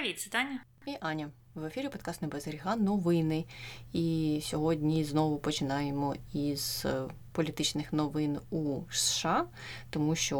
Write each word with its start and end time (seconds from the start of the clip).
Привіт, 0.00 0.20
це 0.20 0.30
Таня. 0.30 0.60
І 0.86 0.96
Аня. 1.00 1.30
В 1.54 1.64
ефірі 1.64 1.88
подкаст 1.88 2.22
«Не 2.22 2.76
новини. 2.76 3.44
І 3.92 4.40
сьогодні 4.42 5.04
знову 5.04 5.38
починаємо 5.38 6.14
із 6.32 6.82
е, 6.84 7.02
політичних 7.32 7.92
новин 7.92 8.38
у 8.50 8.80
США, 8.90 9.46
тому 9.90 10.14
що 10.14 10.38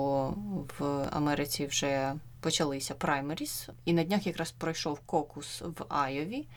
в 0.79 1.09
Америці 1.13 1.67
вже 1.67 2.15
почалися 2.41 2.95
праймеріс, 2.95 3.69
і 3.85 3.93
на 3.93 4.05
днях 4.05 4.27
якраз 4.27 4.51
пройшов 4.51 5.01
кокус 5.01 5.63
в 5.63 5.85
Айові, 5.89 6.49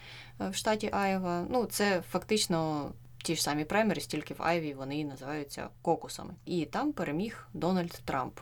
е, 0.42 0.50
в 0.50 0.56
штаті 0.56 0.90
Айова. 0.92 1.46
Ну, 1.50 1.66
це 1.66 2.02
фактично. 2.12 2.92
Ті 3.24 3.36
ж 3.36 3.44
самі 3.44 3.66
праймеріс, 3.66 4.08
тільки 4.08 4.34
в 4.34 4.44
Айві 4.44 4.74
вони 4.74 5.06
називаються 5.06 5.70
кокусами. 5.82 6.34
І 6.46 6.66
там 6.66 6.94
переміг 6.94 7.48
Дональд 7.54 8.02
Трамп. 8.06 8.40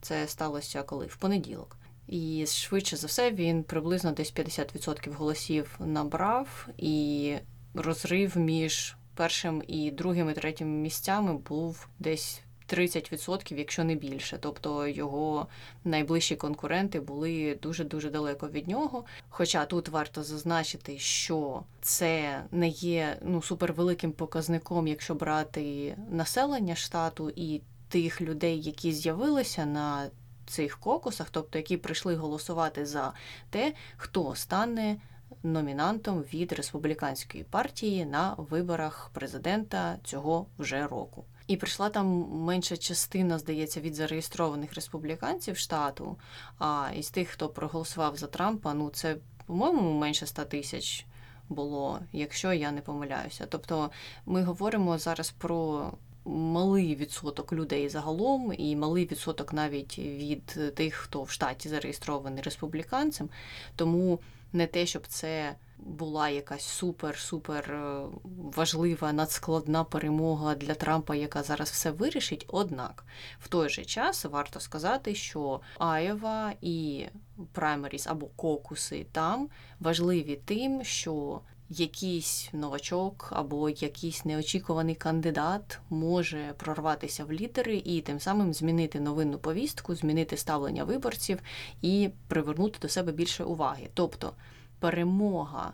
Це 0.00 0.28
сталося 0.28 0.82
коли? 0.82 1.06
В 1.06 1.16
понеділок. 1.16 1.76
І 2.08 2.44
швидше 2.46 2.96
за 2.96 3.06
все 3.06 3.30
він 3.30 3.62
приблизно 3.62 4.12
десь 4.12 4.34
50% 4.34 5.14
голосів 5.14 5.76
набрав, 5.78 6.68
і 6.78 7.34
розрив 7.74 8.36
між 8.36 8.96
першим 9.14 9.62
і 9.68 9.90
другим 9.90 10.30
і 10.30 10.32
третім 10.32 10.80
місцями 10.82 11.38
був 11.38 11.88
десь 11.98 12.42
30%, 12.72 13.58
якщо 13.58 13.84
не 13.84 13.94
більше. 13.94 14.38
Тобто 14.40 14.86
його 14.86 15.46
найближчі 15.84 16.36
конкуренти 16.36 17.00
були 17.00 17.58
дуже 17.62 17.84
дуже 17.84 18.10
далеко 18.10 18.48
від 18.48 18.68
нього. 18.68 19.04
Хоча 19.28 19.64
тут 19.64 19.88
варто 19.88 20.22
зазначити, 20.22 20.98
що 20.98 21.62
це 21.80 22.42
не 22.50 22.68
є 22.68 23.18
ну 23.22 23.42
супервеликим 23.42 24.12
показником, 24.12 24.86
якщо 24.86 25.14
брати 25.14 25.96
населення 26.10 26.74
штату 26.74 27.32
і 27.36 27.60
тих 27.88 28.20
людей, 28.20 28.60
які 28.60 28.92
з'явилися 28.92 29.66
на 29.66 30.10
цих 30.52 30.78
кокусах, 30.78 31.30
тобто 31.30 31.58
які 31.58 31.76
прийшли 31.76 32.16
голосувати 32.16 32.86
за 32.86 33.12
те, 33.50 33.74
хто 33.96 34.34
стане 34.34 34.96
номінантом 35.42 36.22
від 36.22 36.52
республіканської 36.52 37.44
партії 37.44 38.04
на 38.04 38.34
виборах 38.38 39.10
президента 39.12 39.98
цього 40.04 40.46
вже 40.58 40.86
року. 40.86 41.24
І 41.46 41.56
прийшла 41.56 41.88
там 41.88 42.06
менша 42.30 42.76
частина, 42.76 43.38
здається, 43.38 43.80
від 43.80 43.94
зареєстрованих 43.94 44.74
республіканців 44.74 45.56
штату. 45.56 46.16
А 46.58 46.88
із 46.96 47.10
тих, 47.10 47.28
хто 47.28 47.48
проголосував 47.48 48.16
за 48.16 48.26
Трампа, 48.26 48.74
ну 48.74 48.90
це, 48.90 49.16
по-моєму, 49.46 49.92
менше 49.92 50.26
100 50.26 50.44
тисяч 50.44 51.06
було, 51.48 52.00
якщо 52.12 52.52
я 52.52 52.72
не 52.72 52.80
помиляюся. 52.80 53.46
Тобто 53.48 53.90
ми 54.26 54.42
говоримо 54.42 54.98
зараз 54.98 55.30
про 55.30 55.90
малий 56.24 56.96
відсоток 56.96 57.52
людей 57.52 57.88
загалом, 57.88 58.52
і 58.58 58.76
малий 58.76 59.06
відсоток 59.06 59.52
навіть 59.52 59.98
від 59.98 60.74
тих, 60.74 60.94
хто 60.94 61.22
в 61.22 61.30
штаті 61.30 61.68
зареєстрований 61.68 62.42
республіканцем. 62.42 63.28
Тому 63.76 64.18
не 64.52 64.66
те, 64.66 64.86
щоб 64.86 65.06
це 65.06 65.54
була 65.78 66.28
якась 66.28 66.82
супер-супер 66.82 67.72
е, 67.72 68.06
важлива 68.36 69.12
надскладна 69.12 69.84
перемога 69.84 70.54
для 70.54 70.74
Трампа, 70.74 71.14
яка 71.14 71.42
зараз 71.42 71.70
все 71.70 71.90
вирішить. 71.90 72.44
Однак 72.48 73.04
в 73.40 73.48
той 73.48 73.68
же 73.68 73.84
час 73.84 74.24
варто 74.24 74.60
сказати, 74.60 75.14
що 75.14 75.60
Аєва 75.78 76.52
і 76.60 77.06
праймеріс 77.52 78.06
або 78.06 78.26
кокуси 78.26 79.06
там 79.12 79.48
важливі 79.80 80.40
тим, 80.44 80.84
що 80.84 81.40
якийсь 81.80 82.48
новачок 82.52 83.28
або 83.32 83.70
якийсь 83.70 84.24
неочікуваний 84.24 84.94
кандидат 84.94 85.80
може 85.90 86.54
прорватися 86.56 87.24
в 87.24 87.32
лідери 87.32 87.82
і 87.84 88.00
тим 88.00 88.20
самим 88.20 88.54
змінити 88.54 89.00
новинну 89.00 89.38
повістку, 89.38 89.94
змінити 89.94 90.36
ставлення 90.36 90.84
виборців 90.84 91.38
і 91.82 92.10
привернути 92.28 92.78
до 92.82 92.88
себе 92.88 93.12
більше 93.12 93.44
уваги. 93.44 93.88
Тобто 93.94 94.32
перемога 94.78 95.72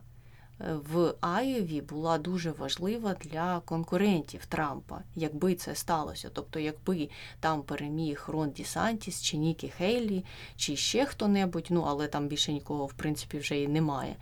е, 0.60 0.74
в 0.92 1.14
Айові 1.20 1.80
була 1.80 2.18
дуже 2.18 2.50
важлива 2.50 3.14
для 3.14 3.60
конкурентів 3.60 4.46
Трампа, 4.46 5.00
якби 5.14 5.54
це 5.54 5.74
сталося. 5.74 6.30
Тобто, 6.32 6.60
якби 6.60 7.08
там 7.40 7.62
переміг 7.62 8.24
Рон 8.28 8.50
Ді 8.50 8.64
Сантіс, 8.64 9.22
чи 9.22 9.36
Нікі 9.36 9.68
Хейлі, 9.68 10.24
чи 10.56 10.76
ще 10.76 11.04
хто-небудь, 11.04 11.66
ну 11.70 11.84
але 11.88 12.08
там 12.08 12.28
більше 12.28 12.52
нікого 12.52 12.86
в 12.86 12.92
принципі 12.92 13.38
вже 13.38 13.60
і 13.60 13.68
немає 13.68 14.16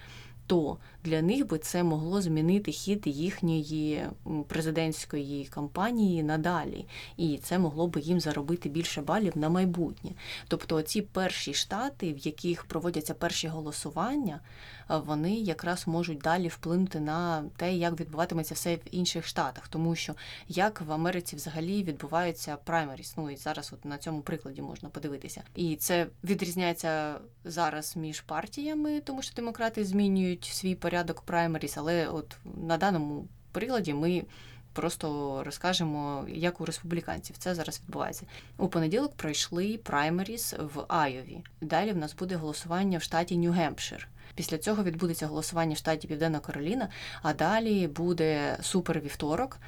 то 0.46 0.78
для 1.04 1.22
них 1.22 1.46
би 1.46 1.58
це 1.58 1.82
могло 1.82 2.22
змінити 2.22 2.72
хід 2.72 3.02
їхньої 3.06 4.06
президентської 4.48 5.44
кампанії 5.44 6.22
надалі, 6.22 6.86
і 7.16 7.38
це 7.42 7.58
могло 7.58 7.86
би 7.86 8.00
їм 8.00 8.20
заробити 8.20 8.68
більше 8.68 9.02
балів 9.02 9.38
на 9.38 9.48
майбутнє. 9.48 10.10
Тобто, 10.48 10.82
ці 10.82 11.02
перші 11.02 11.54
штати, 11.54 12.12
в 12.12 12.18
яких 12.18 12.64
проводяться 12.64 13.14
перші 13.14 13.48
голосування, 13.48 14.40
вони 14.88 15.34
якраз 15.34 15.86
можуть 15.86 16.18
далі 16.18 16.48
вплинути 16.48 17.00
на 17.00 17.44
те, 17.56 17.74
як 17.74 18.00
відбуватиметься 18.00 18.54
все 18.54 18.76
в 18.76 18.80
інших 18.90 19.26
штатах, 19.26 19.68
тому 19.68 19.94
що 19.94 20.14
як 20.48 20.80
в 20.80 20.92
Америці 20.92 21.36
взагалі 21.36 21.82
відбувається 21.82 22.56
праймеріс. 22.64 23.14
Ну 23.16 23.30
і 23.30 23.36
зараз, 23.36 23.72
от 23.72 23.84
на 23.84 23.98
цьому 23.98 24.20
прикладі 24.20 24.62
можна 24.62 24.88
подивитися, 24.88 25.42
і 25.54 25.76
це 25.76 26.06
відрізняється 26.24 27.18
зараз 27.44 27.96
між 27.96 28.20
партіями, 28.20 29.00
тому 29.00 29.22
що 29.22 29.34
демократи 29.34 29.84
змінюють 29.84 30.35
свій 30.44 30.74
порядок 30.74 31.20
праймеріс, 31.20 31.76
але 31.76 32.08
от 32.08 32.36
на 32.66 32.76
даному 32.76 33.28
прикладі 33.52 33.94
ми. 33.94 34.24
Просто 34.72 35.42
розкажемо, 35.44 36.24
як 36.28 36.60
у 36.60 36.64
республіканців 36.64 37.36
це 37.38 37.54
зараз 37.54 37.80
відбувається. 37.80 38.26
У 38.58 38.68
понеділок 38.68 39.14
пройшли 39.16 39.78
праймеріс 39.82 40.54
в 40.74 40.84
Айові. 40.88 41.44
Далі 41.60 41.92
в 41.92 41.96
нас 41.96 42.14
буде 42.14 42.36
голосування 42.36 42.98
в 42.98 43.02
штаті 43.02 43.36
Нью-Гемпшир. 43.38 44.06
Після 44.34 44.58
цього 44.58 44.84
відбудеться 44.84 45.26
голосування 45.26 45.74
в 45.74 45.76
штаті 45.76 46.08
Південна 46.08 46.38
Кароліна, 46.38 46.88
а 47.22 47.32
далі 47.32 47.86
буде 47.86 48.58
супер 48.62 49.00
вівторок, 49.00 49.58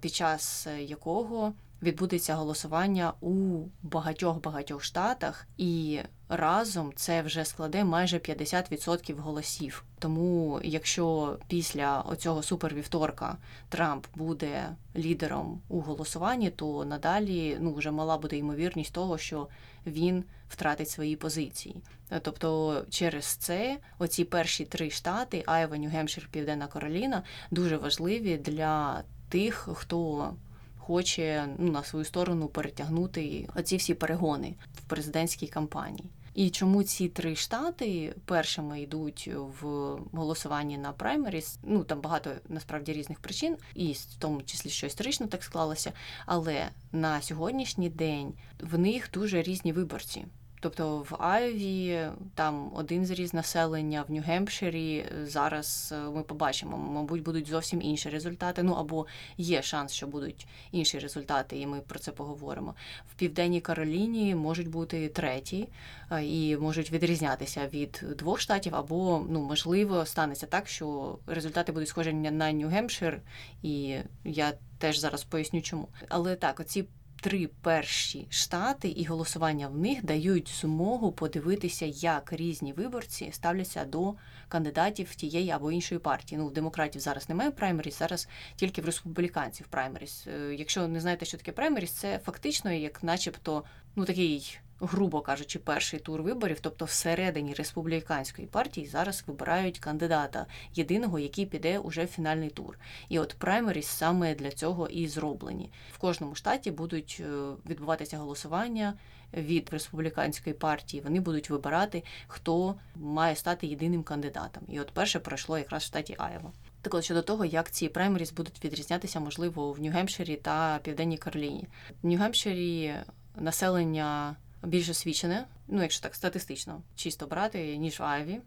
під 0.00 0.14
час 0.14 0.66
якого 0.80 1.52
відбудеться 1.82 2.34
голосування 2.34 3.12
у 3.20 3.64
багатьох-багатьох 3.82 4.84
штатах, 4.84 5.46
і 5.56 6.00
разом 6.36 6.92
це 6.96 7.22
вже 7.22 7.44
складе 7.44 7.84
майже 7.84 8.18
50% 8.18 9.18
голосів. 9.18 9.84
Тому, 9.98 10.60
якщо 10.64 11.36
після 11.48 12.00
оцього 12.00 12.42
супервівторка 12.42 13.36
Трамп 13.68 14.06
буде 14.14 14.68
лідером 14.96 15.60
у 15.68 15.80
голосуванні, 15.80 16.50
то 16.50 16.84
надалі 16.84 17.56
ну 17.60 17.74
вже 17.74 17.90
мала 17.90 18.18
буде 18.18 18.36
ймовірність 18.36 18.92
того, 18.92 19.18
що 19.18 19.48
він 19.86 20.24
втратить 20.48 20.90
свої 20.90 21.16
позиції. 21.16 21.76
Тобто, 22.22 22.82
через 22.90 23.24
це 23.24 23.78
оці 23.98 24.24
перші 24.24 24.64
три 24.64 24.90
штати 24.90 25.42
Айва, 25.46 25.76
Нью-Гемпшир, 25.76 26.28
Південна 26.30 26.66
Кароліна 26.66 27.22
дуже 27.50 27.76
важливі 27.76 28.36
для 28.36 29.02
тих, 29.28 29.68
хто 29.74 30.30
хоче 30.78 31.48
ну, 31.58 31.72
на 31.72 31.82
свою 31.82 32.04
сторону 32.04 32.48
перетягнути 32.48 33.48
оці 33.56 33.76
всі 33.76 33.94
перегони 33.94 34.54
в 34.74 34.80
президентській 34.80 35.46
кампанії. 35.46 36.10
І 36.34 36.50
чому 36.50 36.82
ці 36.82 37.08
три 37.08 37.36
штати 37.36 38.14
першими 38.24 38.80
йдуть 38.80 39.30
в 39.60 39.64
голосуванні 40.12 40.78
на 40.78 40.92
праймеріс? 40.92 41.58
Ну 41.62 41.84
там 41.84 42.00
багато 42.00 42.30
насправді 42.48 42.92
різних 42.92 43.20
причин, 43.20 43.56
і 43.74 43.92
в 43.92 44.14
тому 44.18 44.42
числі 44.42 44.70
що 44.70 44.86
історично 44.86 45.26
так 45.26 45.44
склалося. 45.44 45.92
Але 46.26 46.68
на 46.92 47.22
сьогоднішній 47.22 47.90
день 47.90 48.34
в 48.60 48.78
них 48.78 49.10
дуже 49.12 49.42
різні 49.42 49.72
виборці. 49.72 50.26
Тобто 50.64 51.06
в 51.10 51.16
Айві 51.18 52.08
там 52.34 52.72
один 52.74 53.06
зріз 53.06 53.34
населення, 53.34 54.04
в 54.08 54.12
Нью-Гемпширі 54.12 55.04
зараз 55.24 55.94
е, 55.96 56.10
ми 56.10 56.22
побачимо, 56.22 56.76
мабуть, 56.76 57.22
будуть 57.22 57.48
зовсім 57.48 57.82
інші 57.82 58.08
результати. 58.08 58.62
Ну 58.62 58.72
або 58.72 59.06
є 59.36 59.62
шанс, 59.62 59.92
що 59.92 60.06
будуть 60.06 60.46
інші 60.72 60.98
результати, 60.98 61.58
і 61.58 61.66
ми 61.66 61.80
про 61.80 61.98
це 61.98 62.12
поговоримо. 62.12 62.74
В 63.12 63.14
Південній 63.14 63.60
Кароліні 63.60 64.34
можуть 64.34 64.68
бути 64.68 65.08
треті 65.08 65.68
е, 66.10 66.24
і 66.24 66.56
можуть 66.56 66.92
відрізнятися 66.92 67.68
від 67.72 68.04
двох 68.18 68.40
штатів, 68.40 68.74
або 68.74 69.26
ну 69.28 69.40
можливо 69.40 70.06
станеться 70.06 70.46
так, 70.46 70.68
що 70.68 71.18
результати 71.26 71.72
будуть 71.72 71.88
схожі 71.88 72.12
на 72.12 72.52
Нью-Гемпшир, 72.52 73.18
і 73.62 73.96
я 74.24 74.52
теж 74.78 74.98
зараз 74.98 75.24
поясню, 75.24 75.62
чому. 75.62 75.88
Але 76.08 76.36
так, 76.36 76.60
оці 76.60 76.84
три 77.24 77.46
перші 77.46 78.26
штати 78.30 78.88
і 78.88 79.04
голосування 79.04 79.68
в 79.68 79.78
них 79.78 80.04
дають 80.04 80.48
змогу 80.60 81.12
подивитися, 81.12 81.86
як 81.86 82.32
різні 82.32 82.72
виборці 82.72 83.30
ставляться 83.32 83.84
до 83.84 84.14
кандидатів 84.48 85.14
тієї 85.14 85.50
або 85.50 85.72
іншої 85.72 85.98
партії. 85.98 86.38
Ну, 86.38 86.46
в 86.46 86.52
демократів 86.52 87.00
зараз 87.00 87.28
немає 87.28 87.50
праймеріс, 87.50 87.98
зараз 87.98 88.28
тільки 88.56 88.82
в 88.82 88.84
республіканців 88.84 89.66
праймеріс. 89.66 90.26
Е, 90.26 90.54
якщо 90.54 90.88
не 90.88 91.00
знаєте, 91.00 91.24
що 91.24 91.38
таке 91.38 91.52
праймеріс, 91.52 91.90
це 91.90 92.18
фактично 92.18 92.72
як, 92.72 93.02
начебто, 93.02 93.64
ну 93.96 94.04
такий 94.04 94.58
грубо 94.80 95.20
кажучи, 95.20 95.58
перший 95.58 96.00
тур 96.00 96.22
виборів, 96.22 96.60
тобто 96.60 96.84
всередині 96.84 97.54
республіканської 97.54 98.48
партії, 98.48 98.86
зараз 98.86 99.24
вибирають 99.26 99.78
кандидата 99.78 100.46
єдиного, 100.74 101.18
який 101.18 101.46
піде 101.46 101.78
уже 101.78 102.04
в 102.04 102.08
фінальний 102.08 102.50
тур. 102.50 102.78
І 103.08 103.18
от 103.18 103.34
праймеріс 103.38 103.86
саме 103.86 104.34
для 104.34 104.50
цього 104.50 104.88
і 104.88 105.08
зроблені. 105.08 105.70
В 105.92 105.98
кожному 105.98 106.34
штаті 106.34 106.70
будуть 106.70 107.20
е, 107.20 107.24
відбуватися 107.66 108.18
голосування 108.18 108.94
від 109.36 109.70
республіканської 109.72 110.54
партії, 110.54 111.02
вони 111.02 111.20
будуть 111.20 111.50
вибирати, 111.50 112.02
хто 112.26 112.74
має 112.96 113.36
стати 113.36 113.66
єдиним 113.66 114.02
кандидатом. 114.02 114.62
І 114.68 114.80
от 114.80 114.90
перше 114.90 115.20
пройшло 115.20 115.58
якраз 115.58 115.82
в 115.82 115.86
штаті 115.86 116.14
Айова. 116.18 116.52
Так 116.82 116.94
от 116.94 117.04
щодо 117.04 117.22
того, 117.22 117.44
як 117.44 117.70
ці 117.70 117.88
праймеріс 117.88 118.32
будуть 118.32 118.64
відрізнятися, 118.64 119.20
можливо, 119.20 119.72
в 119.72 119.78
Нью-Гемпширі 119.78 120.36
та 120.42 120.78
Південній 120.82 121.18
Кароліні. 121.18 121.68
В 122.02 122.06
Нью-Гемпширі 122.06 122.94
населення 123.36 124.36
більш 124.64 124.88
освічене, 124.88 125.46
ну 125.68 125.82
якщо 125.82 126.02
так 126.02 126.14
статистично, 126.14 126.82
чисто 126.96 127.26
брати, 127.26 127.76
ніж 127.76 128.00
в 128.00 128.02
Айві. 128.02 128.40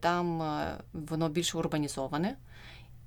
Там 0.00 0.42
е, 0.42 0.76
воно 0.92 1.28
більш 1.28 1.54
урбанізоване, 1.54 2.36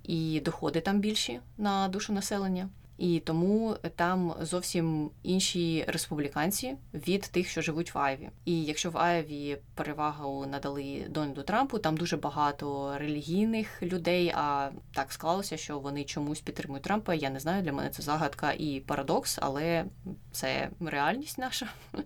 і 0.03 0.41
доходи 0.45 0.81
там 0.81 0.99
більші 0.99 1.39
на 1.57 1.87
душу 1.87 2.13
населення. 2.13 2.69
І 3.03 3.19
тому 3.19 3.75
там 3.95 4.35
зовсім 4.41 5.11
інші 5.23 5.85
республіканці 5.87 6.75
від 6.93 7.21
тих, 7.21 7.49
що 7.49 7.61
живуть 7.61 7.93
в 7.93 7.97
Айві. 7.97 8.29
І 8.45 8.63
якщо 8.63 8.89
в 8.89 8.97
Айві 8.97 9.57
перевагу 9.75 10.45
надали 10.45 11.05
Дональду 11.09 11.43
Трампу, 11.43 11.79
там 11.79 11.97
дуже 11.97 12.17
багато 12.17 12.97
релігійних 12.97 13.83
людей. 13.83 14.33
А 14.35 14.69
так 14.93 15.11
склалося, 15.11 15.57
що 15.57 15.79
вони 15.79 16.03
чомусь 16.03 16.41
підтримують 16.41 16.83
Трампа. 16.83 17.13
Я 17.13 17.29
не 17.29 17.39
знаю, 17.39 17.63
для 17.63 17.73
мене 17.73 17.89
це 17.89 18.03
загадка 18.03 18.51
і 18.51 18.79
парадокс, 18.79 19.39
але 19.41 19.85
це 20.31 20.69
реальність 20.79 21.37
наша. 21.37 21.67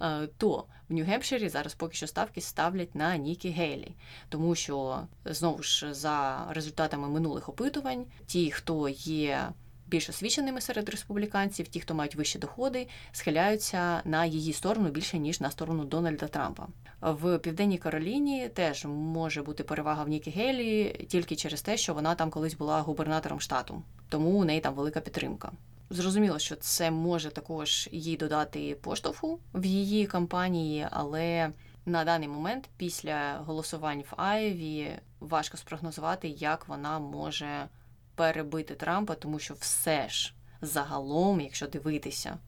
Е, 0.00 0.28
то 0.36 0.64
в 0.88 0.94
Нью-Гемпширі 0.94 1.48
зараз 1.48 1.74
поки 1.74 1.94
що 1.94 2.06
ставки 2.06 2.40
ставлять 2.40 2.94
на 2.94 3.16
Нікі 3.16 3.50
Гейлі, 3.50 3.94
тому 4.28 4.54
що 4.54 5.00
знову 5.24 5.62
ж 5.62 5.94
за 5.94 6.46
результатами 6.50 7.08
минулих 7.08 7.48
опитувань, 7.48 8.04
ті, 8.26 8.50
хто 8.50 8.88
є 8.88 9.52
більш 9.92 10.08
освіченими 10.08 10.60
серед 10.60 10.88
республіканців, 10.88 11.68
ті, 11.68 11.80
хто 11.80 11.94
мають 11.94 12.14
вищі 12.14 12.38
доходи, 12.38 12.88
схиляються 13.12 14.02
на 14.04 14.24
її 14.24 14.52
сторону 14.52 14.88
більше 14.90 15.18
ніж 15.18 15.40
на 15.40 15.50
сторону 15.50 15.84
Дональда 15.84 16.28
Трампа. 16.28 16.66
В 17.00 17.38
Південній 17.38 17.78
Кароліні 17.78 18.48
теж 18.48 18.84
може 18.84 19.42
бути 19.42 19.62
перевага 19.64 20.04
в 20.04 20.08
Нікі 20.08 20.30
Гейлі 20.30 21.06
тільки 21.08 21.36
через 21.36 21.62
те, 21.62 21.76
що 21.76 21.94
вона 21.94 22.14
там 22.14 22.30
колись 22.30 22.54
була 22.54 22.80
губернатором 22.80 23.40
штату, 23.40 23.82
тому 24.08 24.30
у 24.30 24.44
неї 24.44 24.60
там 24.60 24.74
велика 24.74 25.00
підтримка. 25.00 25.52
Зрозуміло, 25.90 26.38
що 26.38 26.56
це 26.56 26.90
може 26.90 27.30
також 27.30 27.88
їй 27.92 28.16
додати 28.16 28.76
поштовху 28.80 29.38
в 29.54 29.64
її 29.64 30.06
кампанії, 30.06 30.86
але 30.90 31.52
на 31.86 32.04
даний 32.04 32.28
момент, 32.28 32.68
після 32.76 33.42
голосувань 33.46 34.04
в 34.10 34.20
Айві, 34.20 34.90
важко 35.20 35.56
спрогнозувати, 35.56 36.28
як 36.28 36.68
вона 36.68 36.98
може 36.98 37.68
перебити 38.14 38.74
Трампа, 38.74 39.14
тому 39.14 39.38
що 39.38 39.54
все 39.54 40.08
ж 40.08 40.34
загалом, 40.60 41.40
якщо 41.40 41.66
дивитися, 41.66 42.38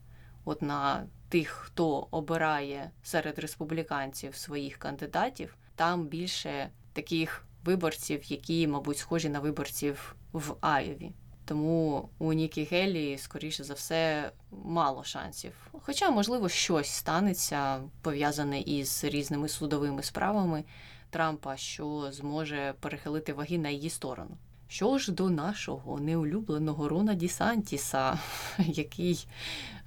от 0.45 0.61
на 0.61 1.07
тих, 1.29 1.49
хто 1.49 2.07
обирає 2.11 2.91
серед 3.03 3.39
республіканців 3.39 4.35
своїх 4.35 4.77
кандидатів, 4.77 5.57
там 5.75 6.07
більше 6.07 6.69
таких 6.93 7.45
виборців, 7.63 8.31
які, 8.31 8.67
мабуть, 8.67 8.97
схожі 8.97 9.29
на 9.29 9.39
виборців 9.39 10.15
в 10.33 10.55
Айові. 10.61 11.11
Тому 11.45 12.09
у 12.19 12.33
Нікі 12.33 12.63
Гелі, 12.63 13.17
скоріше 13.17 13.63
за 13.63 13.73
все, 13.73 14.31
мало 14.51 15.03
шансів. 15.03 15.53
Хоча, 15.71 16.11
можливо, 16.11 16.49
щось 16.49 16.89
станеться 16.89 17.81
пов'язане 18.01 18.59
із 18.61 19.03
різними 19.03 19.49
судовими 19.49 20.03
справами 20.03 20.63
Трампа, 21.09 21.57
що 21.57 22.11
зможе 22.11 22.73
перехилити 22.79 23.33
ваги 23.33 23.57
на 23.57 23.69
її 23.69 23.89
сторону. 23.89 24.37
Що 24.67 24.97
ж 24.97 25.11
до 25.11 25.29
нашого 25.29 25.99
неулюбленого 25.99 26.89
Рона 26.89 27.13
Ді 27.13 27.27
Сантіса, 27.27 28.19
який 28.57 29.27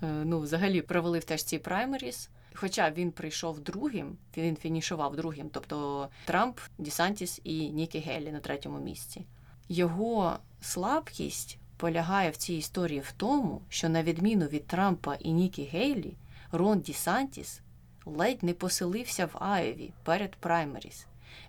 е, 0.02 0.06
ну, 0.24 0.40
взагалі 0.40 0.82
провалив 0.82 1.24
теж 1.24 1.42
ці 1.42 1.58
праймеріс. 1.58 2.30
Хоча 2.54 2.90
він 2.90 3.12
прийшов 3.12 3.60
другим, 3.60 4.16
він 4.36 4.56
фінішував 4.56 5.16
другим, 5.16 5.50
тобто 5.52 6.08
Трамп, 6.24 6.58
Ді 6.78 6.90
Сантіс 6.90 7.40
і 7.44 7.70
Нікі 7.70 7.98
Гелі 7.98 8.32
на 8.32 8.40
третьому 8.40 8.78
місці. 8.78 9.26
Його 9.68 10.38
слабкість 10.60 11.58
полягає 11.76 12.30
в 12.30 12.36
цій 12.36 12.54
історії 12.54 13.00
в 13.00 13.12
тому, 13.12 13.62
що, 13.68 13.88
на 13.88 14.02
відміну 14.02 14.46
від 14.46 14.66
Трампа 14.66 15.14
і 15.14 15.32
Нікі 15.32 15.64
Гейлі, 15.64 16.16
Рон 16.52 16.80
Ді 16.80 16.92
Сантіс 16.92 17.60
ледь 18.04 18.42
не 18.42 18.52
поселився 18.52 19.26
в 19.26 19.36
Айові 19.42 19.92
перед 20.04 20.36
праймеріс. 20.36 21.06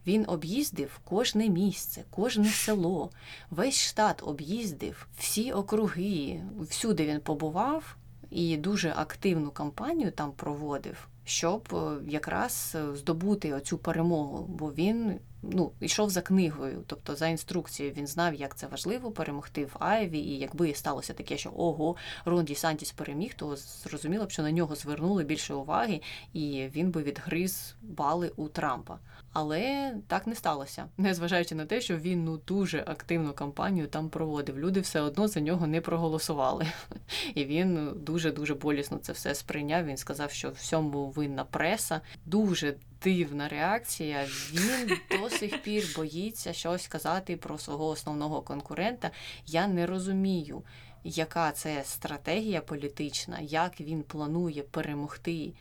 Він 0.07 0.25
об'їздив 0.27 0.99
кожне 1.03 1.49
місце, 1.49 2.03
кожне 2.09 2.49
село, 2.49 3.11
весь 3.49 3.81
штат 3.81 4.23
об'їздив, 4.25 5.07
всі 5.17 5.51
округи, 5.51 6.43
всюди 6.59 7.05
він 7.05 7.19
побував 7.19 7.95
і 8.29 8.57
дуже 8.57 8.93
активну 8.95 9.51
кампанію 9.51 10.11
там 10.11 10.31
проводив, 10.31 11.07
щоб 11.25 11.69
е, 11.73 12.11
якраз 12.11 12.77
здобути 12.93 13.53
оцю 13.53 13.77
перемогу, 13.77 14.45
бо 14.49 14.73
він 14.73 15.19
ну, 15.41 15.71
йшов 15.79 16.09
за 16.09 16.21
книгою, 16.21 16.83
тобто 16.87 17.15
за 17.15 17.27
інструкцією, 17.27 17.95
він 17.97 18.07
знав, 18.07 18.35
як 18.35 18.55
це 18.55 18.67
важливо 18.67 19.11
перемогти 19.11 19.65
в 19.65 19.75
Айві, 19.79 20.19
і 20.19 20.37
якби 20.37 20.73
сталося 20.73 21.13
таке, 21.13 21.37
що 21.37 21.51
ого, 21.55 21.95
Рон 22.25 22.45
Ді 22.45 22.55
Сантіс 22.55 22.91
переміг, 22.91 23.33
то 23.33 23.55
зрозуміло 23.55 24.25
б, 24.25 24.31
що 24.31 24.41
на 24.41 24.51
нього 24.51 24.75
звернули 24.75 25.23
більше 25.23 25.53
уваги, 25.53 26.01
і 26.33 26.69
він 26.75 26.91
би 26.91 27.03
відгриз 27.03 27.75
бали 27.81 28.31
у 28.35 28.47
Трампа. 28.47 28.99
Але 29.33 29.93
так 30.07 30.27
не 30.27 30.35
сталося, 30.35 30.85
незважаючи 30.97 31.55
на 31.55 31.65
те, 31.65 31.81
що 31.81 31.97
він 31.97 32.23
ну 32.23 32.37
дуже 32.47 32.83
активну 32.87 33.33
кампанію 33.33 33.87
там 33.87 34.09
проводив. 34.09 34.59
Люди 34.59 34.79
все 34.79 35.01
одно 35.01 35.27
за 35.27 35.39
нього 35.39 35.67
не 35.67 35.81
проголосували. 35.81 36.67
І 37.35 37.45
він 37.45 37.93
дуже 37.95 38.31
дуже 38.31 38.55
болісно 38.55 38.97
це 38.97 39.13
все 39.13 39.35
сприйняв. 39.35 39.85
Він 39.85 39.97
сказав, 39.97 40.31
що 40.31 40.49
всьому 40.49 41.09
винна 41.09 41.43
преса. 41.43 42.01
Дуже 42.25 42.75
дивна 43.03 43.47
реакція. 43.47 44.25
Він 44.53 44.97
до 45.11 45.29
сих 45.29 45.61
пір 45.61 45.93
боїться 45.95 46.53
щось 46.53 46.87
казати 46.87 47.37
про 47.37 47.57
свого 47.57 47.87
основного 47.87 48.41
конкурента. 48.41 49.11
Я 49.45 49.67
не 49.67 49.85
розумію, 49.85 50.63
яка 51.03 51.51
це 51.51 51.83
стратегія 51.83 52.61
політична, 52.61 53.39
як 53.39 53.81
він 53.81 54.03
планує 54.03 54.63
перемогти 54.63 55.33
е, 55.43 55.53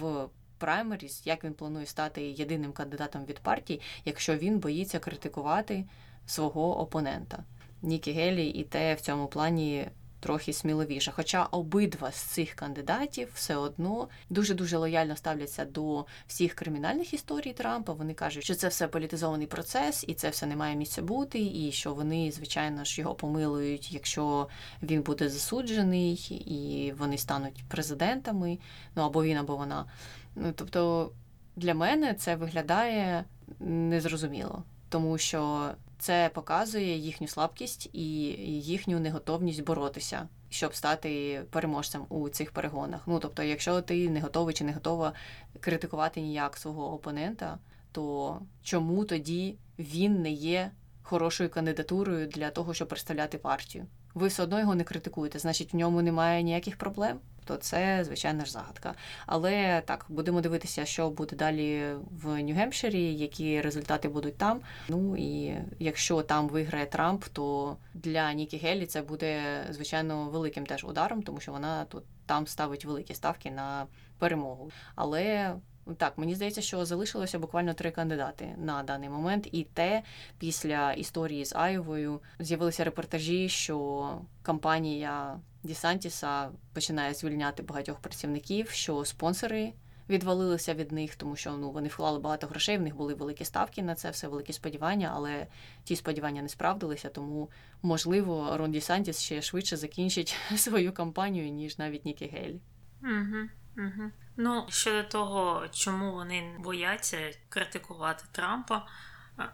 в 0.00 0.28
праймеріс, 0.58 1.22
як 1.24 1.44
він 1.44 1.54
планує 1.54 1.86
стати 1.86 2.22
єдиним 2.22 2.72
кандидатом 2.72 3.24
від 3.24 3.38
партії, 3.38 3.80
якщо 4.04 4.36
він 4.36 4.58
боїться 4.58 4.98
критикувати 4.98 5.84
свого 6.26 6.80
опонента. 6.80 7.44
Нікі 7.82 8.12
Гелі 8.12 8.48
і 8.48 8.64
те 8.64 8.94
в 8.94 9.00
цьому 9.00 9.26
плані 9.26 9.88
трохи 10.20 10.52
сміливіша. 10.52 11.12
Хоча 11.16 11.44
обидва 11.44 12.12
з 12.12 12.16
цих 12.16 12.54
кандидатів 12.54 13.28
все 13.34 13.56
одно 13.56 14.08
дуже 14.30 14.54
дуже 14.54 14.76
лояльно 14.76 15.16
ставляться 15.16 15.64
до 15.64 16.06
всіх 16.26 16.54
кримінальних 16.54 17.14
історій 17.14 17.52
Трампа. 17.52 17.92
Вони 17.92 18.14
кажуть, 18.14 18.44
що 18.44 18.54
це 18.54 18.68
все 18.68 18.88
політизований 18.88 19.46
процес, 19.46 20.04
і 20.08 20.14
це 20.14 20.30
все 20.30 20.46
не 20.46 20.56
має 20.56 20.76
місця 20.76 21.02
бути, 21.02 21.38
і 21.38 21.72
що 21.72 21.94
вони, 21.94 22.32
звичайно 22.32 22.84
ж, 22.84 23.00
його 23.00 23.14
помилують, 23.14 23.92
якщо 23.92 24.48
він 24.82 25.02
буде 25.02 25.28
засуджений, 25.28 26.14
і 26.46 26.92
вони 26.92 27.18
стануть 27.18 27.64
президентами, 27.68 28.58
ну 28.94 29.02
або 29.02 29.24
він, 29.24 29.36
або 29.36 29.56
вона. 29.56 29.84
Ну 30.36 30.52
тобто 30.56 31.12
для 31.56 31.74
мене 31.74 32.14
це 32.14 32.36
виглядає 32.36 33.24
незрозуміло, 33.60 34.62
тому 34.88 35.18
що 35.18 35.70
це 36.00 36.30
показує 36.34 36.96
їхню 36.96 37.28
слабкість 37.28 37.90
і 37.92 38.04
їхню 38.60 39.00
неготовність 39.00 39.64
боротися, 39.64 40.28
щоб 40.48 40.74
стати 40.74 41.42
переможцем 41.50 42.06
у 42.08 42.28
цих 42.28 42.50
перегонах. 42.50 43.00
Ну 43.06 43.18
тобто, 43.18 43.42
якщо 43.42 43.82
ти 43.82 44.10
не 44.10 44.20
готовий 44.20 44.54
чи 44.54 44.64
не 44.64 44.72
готова 44.72 45.12
критикувати 45.60 46.20
ніяк 46.20 46.56
свого 46.56 46.92
опонента, 46.92 47.58
то 47.92 48.38
чому 48.62 49.04
тоді 49.04 49.58
він 49.78 50.22
не 50.22 50.30
є 50.30 50.70
хорошою 51.02 51.50
кандидатурою 51.50 52.26
для 52.26 52.50
того, 52.50 52.74
щоб 52.74 52.88
представляти 52.88 53.38
партію? 53.38 53.86
Ви 54.14 54.28
все 54.28 54.42
одно 54.42 54.60
його 54.60 54.74
не 54.74 54.84
критикуєте, 54.84 55.38
значить 55.38 55.72
в 55.72 55.76
ньому 55.76 56.02
немає 56.02 56.42
ніяких 56.42 56.76
проблем 56.76 57.20
то 57.44 57.56
це, 57.56 58.04
звичайно 58.04 58.44
ж, 58.44 58.52
загадка. 58.52 58.94
Але 59.26 59.82
так, 59.86 60.06
будемо 60.08 60.40
дивитися, 60.40 60.84
що 60.84 61.10
буде 61.10 61.36
далі 61.36 61.94
в 62.22 62.26
Нью-Гемпширі, 62.26 63.16
які 63.16 63.60
результати 63.60 64.08
будуть 64.08 64.36
там. 64.36 64.60
Ну 64.88 65.16
і 65.16 65.54
якщо 65.78 66.22
там 66.22 66.48
виграє 66.48 66.86
Трамп, 66.86 67.24
то 67.24 67.76
для 67.94 68.32
Нікі 68.32 68.56
Гелі 68.56 68.86
це 68.86 69.02
буде 69.02 69.40
звичайно 69.70 70.28
великим 70.28 70.66
теж 70.66 70.84
ударом, 70.84 71.22
тому 71.22 71.40
що 71.40 71.52
вона 71.52 71.84
тут 71.84 72.04
там 72.26 72.46
ставить 72.46 72.84
великі 72.84 73.14
ставки 73.14 73.50
на 73.50 73.86
перемогу. 74.18 74.70
Але 74.94 75.54
так, 75.96 76.18
мені 76.18 76.34
здається, 76.34 76.60
що 76.60 76.84
залишилося 76.84 77.38
буквально 77.38 77.74
три 77.74 77.90
кандидати 77.90 78.54
на 78.58 78.82
даний 78.82 79.08
момент, 79.08 79.48
і 79.52 79.64
те 79.64 80.02
після 80.38 80.92
історії 80.92 81.44
з 81.44 81.52
Айвою 81.52 82.20
з'явилися 82.38 82.84
репортажі, 82.84 83.48
що 83.48 84.08
кампанія 84.42 85.40
Дісантіса 85.62 86.50
починає 86.74 87.14
звільняти 87.14 87.62
багатьох 87.62 87.98
працівників, 87.98 88.70
що 88.70 89.04
спонсори 89.04 89.72
відвалилися 90.10 90.74
від 90.74 90.92
них, 90.92 91.14
тому 91.14 91.36
що 91.36 91.52
ну 91.52 91.70
вони 91.70 91.88
вклали 91.88 92.18
багато 92.18 92.46
грошей. 92.46 92.78
В 92.78 92.82
них 92.82 92.96
були 92.96 93.14
великі 93.14 93.44
ставки 93.44 93.82
на 93.82 93.94
це, 93.94 94.10
все 94.10 94.28
великі 94.28 94.52
сподівання, 94.52 95.12
але 95.14 95.46
ті 95.84 95.96
сподівання 95.96 96.42
не 96.42 96.48
справдилися. 96.48 97.08
Тому 97.08 97.50
можливо 97.82 98.56
Рон 98.56 98.72
Дісантіс 98.72 99.20
ще 99.20 99.42
швидше 99.42 99.76
закінчить 99.76 100.36
свою 100.56 100.92
кампанію 100.92 101.50
ніж 101.50 101.78
навіть 101.78 102.04
Нікі 102.04 102.26
Гейлі. 102.26 102.60
Угу. 103.02 103.48
Угу. 103.76 104.10
Ну, 104.36 104.66
щодо 104.68 105.02
того, 105.02 105.68
чому 105.72 106.12
вони 106.12 106.56
бояться 106.58 107.18
критикувати 107.48 108.24
Трампа, 108.32 108.86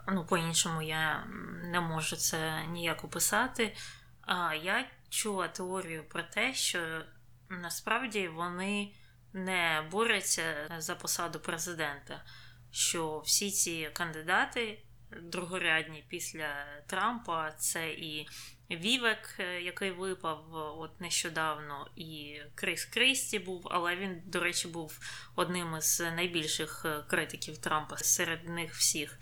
ну, 0.09 0.25
по-іншому 0.25 0.83
я 0.83 1.27
не 1.65 1.81
можу 1.81 2.17
це 2.17 2.67
ніяк 2.73 3.05
описати. 3.05 3.77
А 4.21 4.55
я 4.55 4.85
чула 5.16 5.49
теорію 5.49 6.04
про 6.08 6.23
те, 6.23 6.54
що 6.54 7.02
насправді 7.49 8.28
вони 8.28 8.92
не 9.32 9.88
борються 9.90 10.76
за 10.78 10.94
посаду 10.94 11.40
президента, 11.40 12.25
що 12.70 13.18
всі 13.18 13.50
ці 13.50 13.90
кандидати 13.92 14.82
другорядні 15.23 16.04
після 16.08 16.66
Трампа 16.87 17.50
це 17.50 17.90
і 17.90 18.28
Вівек, 18.70 19.37
е, 19.38 19.62
який 19.62 19.90
випав 19.90 20.38
е, 20.38 20.58
от 20.58 21.00
нещодавно, 21.00 21.90
і 21.96 22.40
Крис 22.54 22.85
Крісті 22.85 23.38
був, 23.38 23.68
але 23.70 23.96
він, 23.96 24.23
до 24.26 24.40
речі, 24.40 24.68
був 24.68 24.99
одним 25.37 25.76
із 25.76 26.00
найбільших 26.00 26.82
е, 26.85 27.04
критиків 27.08 27.58
Трампа 27.58 27.96
серед 27.96 28.49
них 28.49 28.75
всіх. 28.75 29.18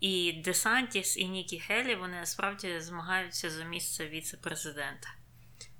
І 0.00 0.32
Десантіс 0.32 1.16
і 1.16 1.28
Нікі 1.28 1.60
Хелі 1.60 1.94
вони 1.94 2.16
насправді 2.16 2.80
змагаються 2.80 3.50
за 3.50 3.64
місце 3.64 4.06
віце-президента 4.06 5.15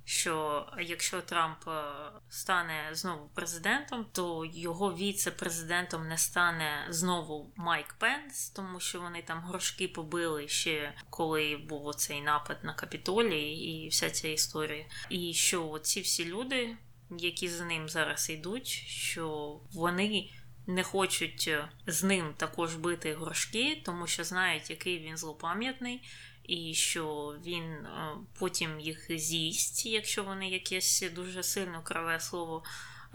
що 0.09 0.67
якщо 0.81 1.21
Трамп 1.21 1.69
е, 1.69 1.83
стане 2.29 2.89
знову 2.93 3.29
президентом, 3.35 4.07
то 4.13 4.45
його 4.55 4.95
віце-президентом 4.95 6.09
не 6.09 6.19
стане 6.19 6.87
знову 6.89 7.53
Майк 7.57 7.95
Пенс, 7.95 8.51
тому 8.51 8.81
що 8.81 9.01
вони 9.01 9.23
там 9.23 9.41
грошки 9.41 9.89
побили 9.89 10.49
ще 10.49 10.95
коли 11.11 11.57
був 11.69 11.87
оцей 11.87 12.23
напад 12.23 12.59
на 12.63 12.75
Капітолій 12.75 13.53
і 13.53 13.89
вся 13.89 14.11
ця 14.11 14.29
історія. 14.29 14.87
І 15.11 15.35
що 15.35 15.79
ці 15.83 16.01
всі 16.01 16.25
люди, 16.25 16.77
які 17.11 17.49
за 17.49 17.65
ним 17.65 17.89
зараз 17.89 18.31
йдуть, 18.31 18.69
що 18.87 19.61
вони. 19.73 20.31
Не 20.69 20.83
хочуть 20.83 21.45
е, 21.49 21.69
з 21.87 22.03
ним 22.03 22.35
також 22.37 22.75
бити 22.75 23.15
горшки, 23.15 23.83
тому 23.85 24.07
що 24.07 24.25
знають, 24.25 24.71
який 24.71 24.99
він 24.99 25.17
злопам'ятний, 25.17 26.03
і 26.49 26.75
що 26.75 27.37
він 27.45 27.73
е, 27.73 28.17
потім 28.39 28.81
їх 28.81 29.19
з'їсть, 29.19 29.87
якщо 29.87 30.25
вони 30.25 30.51
якесь 30.51 31.05
дуже 31.15 31.43
сильно 31.43 31.83
краве 31.83 32.21
слово 32.21 32.63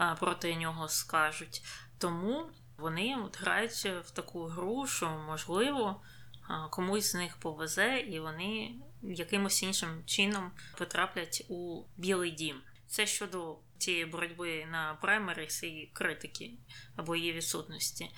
е, 0.00 0.16
проти 0.20 0.56
нього 0.56 0.88
скажуть. 0.88 1.62
Тому 1.98 2.46
вони 2.76 3.16
от 3.16 3.40
грають 3.40 3.72
в 4.04 4.10
таку 4.10 4.44
гру, 4.44 4.86
що 4.86 5.10
можливо 5.10 6.02
е, 6.50 6.54
комусь 6.70 7.12
з 7.12 7.14
них 7.14 7.36
повезе, 7.36 7.98
і 7.98 8.20
вони 8.20 8.74
якимось 9.02 9.62
іншим 9.62 10.02
чином 10.06 10.50
потраплять 10.78 11.44
у 11.48 11.82
Білий 11.96 12.30
Дім. 12.30 12.56
Це 12.86 13.06
щодо 13.06 13.58
цієї 13.78 14.06
боротьби 14.06 14.66
на 14.66 14.94
праймеріс 14.94 15.62
і 15.62 15.90
критики 15.92 16.50
або 16.96 17.16
її 17.16 17.32
відсутності. 17.32 18.10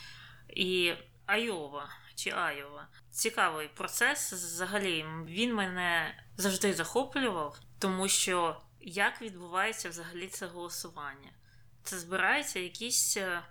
І 0.49 0.93
Айова 1.27 1.89
чи 2.15 2.31
Айова. 2.31 2.89
Цікавий 3.11 3.69
процес. 3.69 4.33
Взагалі 4.33 5.05
він 5.27 5.55
мене 5.55 6.15
завжди 6.37 6.75
захоплював, 6.75 7.59
тому 7.79 8.09
що 8.09 8.61
як 8.81 9.23
відбувається 9.23 9.89
взагалі 9.89 10.27
це 10.27 10.47
голосування? 10.47 11.31
Це 11.83 11.99
збираються 11.99 12.59
якісь 12.59 13.17
е, 13.17 13.43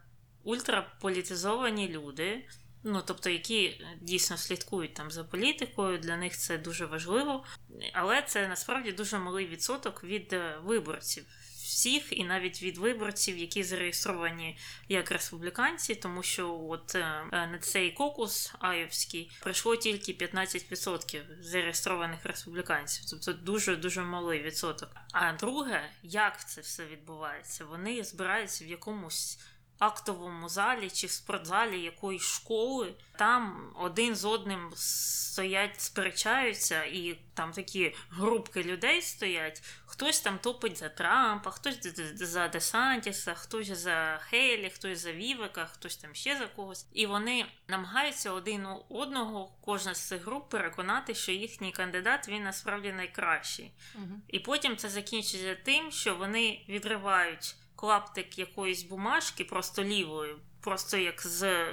ультраполітизовані 0.44 1.90
люди. 1.90 2.48
Ну, 2.84 3.02
тобто, 3.06 3.30
які 3.30 3.86
дійсно 4.02 4.38
слідкують 4.38 4.94
там 4.94 5.12
за 5.12 5.24
політикою, 5.24 5.98
для 5.98 6.18
них 6.18 6.38
це 6.38 6.58
дуже 6.58 6.86
важливо, 6.86 7.46
але 7.94 8.22
це 8.22 8.48
насправді 8.48 8.92
дуже 8.92 9.20
малий 9.20 9.48
відсоток 9.48 10.04
від 10.04 10.34
е, 10.34 10.58
виборців 10.64 11.26
всіх, 11.74 12.04
і 12.20 12.24
навіть 12.24 12.64
від 12.64 12.78
виборців, 12.78 13.38
які 13.38 13.64
зареєстровані 13.64 14.58
як 14.90 15.12
республіканці, 15.12 15.96
тому 15.96 16.24
що 16.24 16.60
от 16.70 16.96
е, 16.96 17.26
на 17.32 17.60
цей 17.62 17.92
кокус 17.92 18.54
Айовський 18.60 19.32
прийшло 19.42 19.76
тільки 19.76 20.14
15% 20.14 21.22
зареєстрованих 21.42 22.26
республіканців, 22.26 23.06
тобто 23.10 23.34
дуже 23.34 23.76
дуже 23.76 24.02
малий 24.02 24.42
відсоток. 24.42 24.90
А 25.12 25.34
друге, 25.34 25.90
як 26.04 26.50
це 26.50 26.62
все 26.62 26.86
відбувається? 26.86 27.66
Вони 27.66 28.04
збираються 28.04 28.66
в 28.66 28.68
якомусь 28.68 29.40
актовому 29.80 30.50
залі 30.50 30.90
чи 30.90 31.08
в 31.08 31.12
спортзалі 31.12 31.82
якоїсь 31.82 32.24
школи. 32.24 32.94
Там 33.18 33.72
один 33.80 34.16
з 34.16 34.26
одним 34.26 34.72
стоять, 34.76 35.82
сперечаються, 35.82 36.84
і 36.84 37.20
там 37.34 37.52
такі 37.52 37.96
групки 38.10 38.64
людей 38.64 39.02
стоять. 39.02 39.64
Хтось 39.86 40.22
там 40.22 40.38
топить 40.38 40.78
за 40.78 40.90
Трампа, 40.90 41.52
хтось 41.52 41.80
за 42.16 42.48
Десантіса, 42.48 43.34
хтось 43.34 43.68
за 43.68 44.20
Хейлі, 44.22 44.70
хтось 44.70 45.00
за 45.00 45.12
Вівека, 45.12 45.66
хтось 45.66 45.98
там 45.98 46.16
ще 46.16 46.38
за 46.38 46.48
когось. 46.48 46.88
І 46.94 47.06
вони 47.06 47.46
намагаються 47.68 48.32
один 48.32 48.68
одного, 48.90 49.52
кожна 49.62 49.94
з 49.94 50.08
цих 50.08 50.26
груп, 50.26 50.50
переконати, 50.50 51.16
що 51.16 51.32
їхній 51.32 51.72
кандидат 51.72 52.30
він 52.30 52.44
насправді 52.44 52.92
найкращий. 52.92 53.72
Угу. 53.96 54.22
І 54.28 54.40
потім 54.40 54.78
це 54.78 54.90
закінчується 54.90 55.56
тим, 55.64 55.92
що 55.92 56.16
вони 56.16 56.66
відривають 56.70 57.56
клаптик 57.84 58.40
якоїсь 58.40 58.84
бумажки, 58.84 59.44
просто 59.44 59.84
лівою, 59.84 60.40
просто 60.62 60.98
як 60.98 61.22
з, 61.22 61.66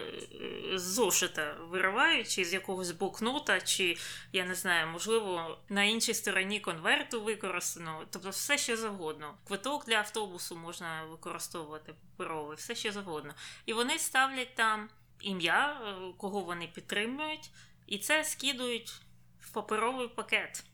з 0.74 0.82
зошита 0.82 1.56
вириваючи 1.60 2.44
з 2.44 2.52
якогось 2.52 2.90
блокнота, 2.90 3.60
чи, 3.60 3.96
я 4.32 4.44
не 4.44 4.54
знаю, 4.54 4.86
можливо, 4.86 5.58
на 5.68 5.84
іншій 5.84 6.14
стороні 6.14 6.60
конверту 6.60 7.22
використано, 7.22 8.04
тобто 8.10 8.30
все 8.30 8.58
що 8.58 8.76
завгодно. 8.76 9.34
Квиток 9.46 9.86
для 9.86 9.94
автобусу 9.94 10.56
можна 10.56 11.04
використовувати 11.04 11.94
паперовий, 12.16 12.56
все 12.56 12.74
що 12.74 12.92
завгодно. 12.92 13.34
І 13.66 13.72
вони 13.72 13.98
ставлять 13.98 14.54
там 14.54 14.88
ім'я, 15.20 15.80
е, 15.82 16.12
кого 16.18 16.40
вони 16.40 16.66
підтримують, 16.66 17.50
і 17.86 17.98
це 17.98 18.24
скидують 18.24 18.92
в 19.40 19.50
паперовий 19.52 20.08
пакет. 20.08 20.64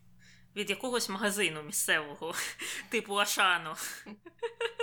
Від 0.57 0.71
якогось 0.71 1.09
магазину 1.09 1.63
місцевого, 1.63 2.35
типу 2.91 3.21
Ашану. 3.21 3.75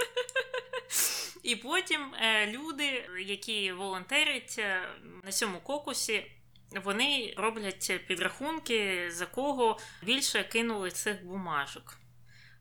І 1.44 1.56
потім 1.56 2.14
е, 2.16 2.48
люди, 2.48 3.10
які 3.26 3.72
волонтерять 3.72 4.56
е, 4.60 4.90
на 5.24 5.32
цьому 5.32 5.60
кокусі, 5.60 6.32
вони 6.84 7.34
роблять 7.38 8.02
підрахунки, 8.08 9.12
за 9.12 9.26
кого 9.26 9.80
більше 10.04 10.44
кинули 10.44 10.92
цих 10.92 11.26
бумажок. 11.26 12.00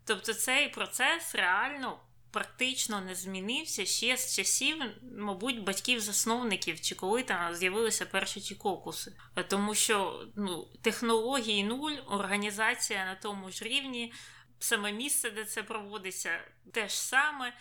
Тобто 0.05 0.35
цей 0.35 0.69
процес 0.69 1.35
реально 1.35 2.01
практично 2.31 3.01
не 3.01 3.15
змінився 3.15 3.87
ще 3.87 4.17
з 4.17 4.37
часів, 4.37 4.77
мабуть, 5.19 5.63
батьків-засновників, 5.63 6.81
чи 6.81 6.95
коли 6.95 7.23
там 7.23 7.55
з'явилися 7.55 8.07
перші 8.07 8.41
ті 8.41 8.55
кокуси. 8.55 9.13
Тому 9.49 9.75
що 9.75 10.27
ну, 10.37 10.69
технології 10.83 11.65
нуль, 11.65 11.97
організація 12.07 13.05
на 13.05 13.15
тому 13.15 13.51
ж 13.51 13.65
рівні, 13.65 14.13
саме 14.59 14.93
місце, 14.93 15.31
де 15.31 15.45
це 15.45 15.63
проводиться, 15.63 16.41
те 16.73 16.89
ж 16.89 17.03
саме. 17.03 17.53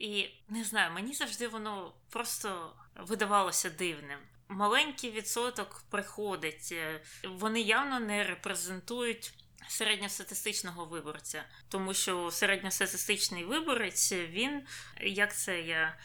І 0.00 0.28
не 0.48 0.64
знаю, 0.64 0.92
мені 0.92 1.14
завжди 1.14 1.48
воно 1.48 1.92
просто 2.10 2.72
видавалося 2.96 3.70
дивним. 3.70 4.18
Маленький 4.48 5.10
відсоток 5.10 5.84
приходить, 5.90 6.68
е, 6.72 7.00
вони 7.24 7.60
явно 7.60 8.00
не 8.00 8.24
репрезентують 8.24 9.34
середньостатистичного 9.68 10.84
виборця, 10.84 11.44
тому 11.68 11.94
що 11.94 12.30
середньостатистичний 12.30 13.44
виборець, 13.44 14.12
він, 14.12 14.62
як 15.00 15.36
це 15.36 15.60
я 15.60 15.96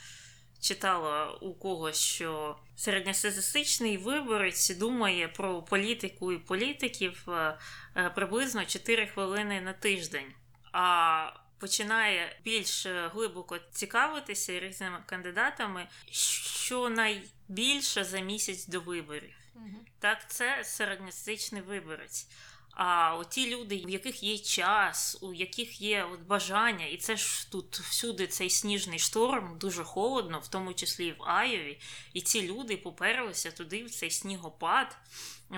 читала 0.61 1.31
у 1.31 1.53
когось, 1.53 1.99
що 1.99 2.57
середньостатистичний 2.75 3.97
виборець 3.97 4.69
думає 4.69 5.27
про 5.27 5.61
політику 5.61 6.31
і 6.31 6.37
політиків 6.37 7.29
е, 7.29 7.57
е, 7.95 8.09
приблизно 8.09 8.65
4 8.65 9.07
хвилини 9.07 9.61
на 9.61 9.73
тиждень. 9.73 10.33
А 10.73 11.40
починає 11.61 12.35
більш 12.43 12.85
е, 12.85 13.11
глибоко 13.13 13.57
цікавитися 13.71 14.59
різними 14.59 15.03
кандидатами, 15.05 15.87
що 16.11 16.89
найбільше 16.89 18.03
за 18.03 18.19
місяць 18.19 18.67
до 18.67 18.79
виборів. 18.79 19.35
Угу. 19.55 19.85
Так, 19.99 20.29
це 20.29 20.63
середньостатичний 20.63 21.61
виборець. 21.61 22.27
А 22.73 23.23
ті 23.29 23.55
люди, 23.55 23.83
у 23.85 23.89
яких 23.89 24.23
є 24.23 24.37
час, 24.37 25.17
у 25.21 25.33
яких 25.33 25.81
є 25.81 26.03
от 26.13 26.19
бажання, 26.21 26.85
і 26.85 26.97
це 26.97 27.17
ж 27.17 27.51
тут 27.51 27.79
всюди 27.79 28.27
цей 28.27 28.49
сніжний 28.49 28.99
шторм, 28.99 29.57
дуже 29.57 29.83
холодно, 29.83 30.39
в 30.39 30.47
тому 30.47 30.73
числі 30.73 31.07
і 31.07 31.11
в 31.11 31.23
Айові, 31.23 31.79
і 32.13 32.21
ці 32.21 32.41
люди 32.41 32.77
поперлися 32.77 33.51
туди, 33.51 33.83
в 33.83 33.89
цей 33.89 34.11
снігопад, 34.11 34.97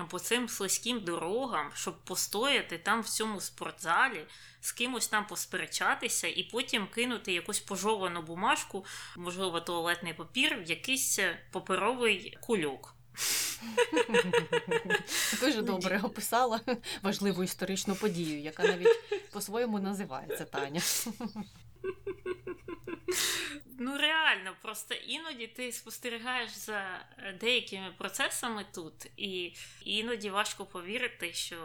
по 0.08 0.18
цим 0.18 0.48
слизьким 0.48 1.00
дорогам, 1.00 1.70
щоб 1.74 2.04
постояти 2.04 2.78
там 2.78 3.00
в 3.00 3.08
цьому 3.08 3.40
спортзалі, 3.40 4.26
з 4.64 4.72
кимось 4.72 5.08
там 5.08 5.26
посперечатися, 5.26 6.28
і 6.28 6.42
потім 6.42 6.86
кинути 6.86 7.32
якусь 7.32 7.60
пожовану 7.60 8.22
бумажку, 8.22 8.84
можливо, 9.16 9.60
туалетний 9.60 10.14
папір, 10.14 10.62
в 10.66 10.70
якийсь 10.70 11.20
паперовий 11.50 12.38
кульок. 12.40 12.94
Дуже 15.40 15.62
добре 15.62 16.00
описала 16.02 16.60
важливу 17.02 17.44
історичну 17.44 17.94
подію, 17.94 18.40
яка 18.40 18.62
навіть 18.62 19.00
по-своєму 19.30 19.78
називається 19.78 20.44
Таня. 20.44 20.80
Ну 23.78 23.98
реально, 23.98 24.50
просто 24.62 24.94
іноді 24.94 25.46
ти 25.46 25.72
спостерігаєш 25.72 26.50
за 26.50 27.06
деякими 27.40 27.92
процесами 27.98 28.64
тут, 28.74 29.06
і 29.16 29.52
іноді 29.84 30.30
важко 30.30 30.64
повірити, 30.64 31.32
що 31.32 31.56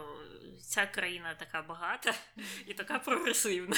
ця 0.60 0.86
країна 0.86 1.34
така 1.38 1.62
багата 1.62 2.14
і 2.66 2.74
така 2.74 2.98
прогресивна. 2.98 3.76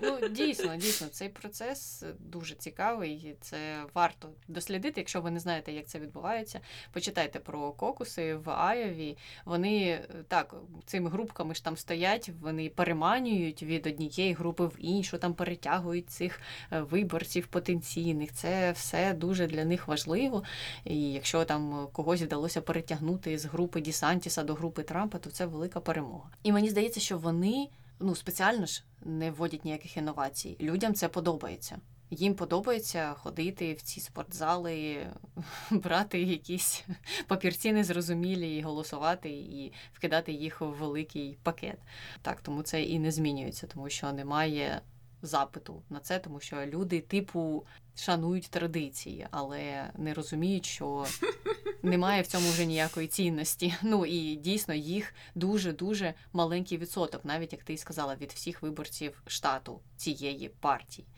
Ну, 0.00 0.28
дійсно, 0.28 0.76
дійсно, 0.76 1.08
цей 1.08 1.28
процес 1.28 2.04
дуже 2.18 2.54
цікавий. 2.54 3.36
Це 3.40 3.84
варто 3.94 4.32
дослідити. 4.48 5.00
Якщо 5.00 5.20
ви 5.20 5.30
не 5.30 5.40
знаєте, 5.40 5.72
як 5.72 5.86
це 5.86 5.98
відбувається, 5.98 6.60
почитайте 6.92 7.38
про 7.38 7.72
кокуси 7.72 8.34
в 8.34 8.50
Айові. 8.50 9.16
Вони 9.44 10.06
так 10.28 10.54
цими 10.86 11.10
групками 11.10 11.54
ж 11.54 11.64
там 11.64 11.76
стоять, 11.76 12.30
вони 12.40 12.68
переманюють 12.68 13.62
від 13.62 13.86
однієї 13.86 14.32
групи 14.32 14.66
в 14.66 14.74
іншу, 14.78 15.18
там 15.18 15.34
перетягують 15.34 16.10
цих 16.10 16.40
е, 16.72 16.80
виборців 16.90 17.46
потенційних. 17.46 18.32
Це 18.32 18.72
все 18.72 19.14
дуже 19.14 19.46
для 19.46 19.64
них 19.64 19.88
важливо. 19.88 20.42
І 20.84 21.12
якщо 21.12 21.44
там 21.44 21.88
когось 21.92 22.22
вдалося 22.22 22.60
перетягнути 22.60 23.38
з 23.38 23.44
групи 23.44 23.80
Дісантіса 23.80 24.42
до 24.42 24.54
групи 24.54 24.82
Трампа, 24.82 25.18
то 25.18 25.30
це 25.30 25.46
велика 25.46 25.80
перемога. 25.80 26.30
І 26.42 26.52
мені 26.52 26.70
здається, 26.70 27.00
що 27.00 27.18
вони 27.18 27.68
ну 28.00 28.14
спеціально 28.14 28.66
ж 28.66 28.84
не 29.04 29.30
вводять 29.30 29.64
ніяких 29.64 29.96
інновацій. 29.96 30.56
Людям 30.60 30.94
це 30.94 31.08
подобається. 31.08 31.78
Їм 32.10 32.34
подобається 32.34 33.14
ходити 33.14 33.74
в 33.74 33.82
ці 33.82 34.00
спортзали, 34.00 35.06
брати 35.70 36.22
якісь 36.22 36.84
папірці 37.26 37.72
незрозумілі, 37.72 38.56
і 38.56 38.62
голосувати 38.62 39.30
і 39.30 39.72
вкидати 39.92 40.32
їх 40.32 40.60
в 40.60 40.64
великий 40.64 41.38
пакет. 41.42 41.78
Так, 42.22 42.40
тому 42.40 42.62
це 42.62 42.82
і 42.82 42.98
не 42.98 43.10
змінюється, 43.10 43.66
тому 43.66 43.90
що 43.90 44.12
немає 44.12 44.80
запиту 45.22 45.82
на 45.90 46.00
це, 46.00 46.18
тому 46.18 46.40
що 46.40 46.66
люди, 46.66 47.00
типу, 47.00 47.66
шанують 47.96 48.50
традиції, 48.50 49.26
але 49.30 49.90
не 49.98 50.14
розуміють, 50.14 50.66
що 50.66 51.06
немає 51.82 52.22
в 52.22 52.26
цьому 52.26 52.50
вже 52.50 52.66
ніякої 52.66 53.06
цінності. 53.08 53.74
Ну 53.82 54.06
і 54.06 54.36
дійсно 54.36 54.74
їх 54.74 55.14
дуже 55.34 55.72
дуже 55.72 56.14
маленький 56.32 56.78
відсоток, 56.78 57.24
навіть 57.24 57.52
як 57.52 57.62
ти 57.62 57.76
сказала, 57.76 58.14
від 58.14 58.32
всіх 58.32 58.62
виборців 58.62 59.22
штату 59.26 59.80
цієї 59.96 60.48
партії. 60.48 61.08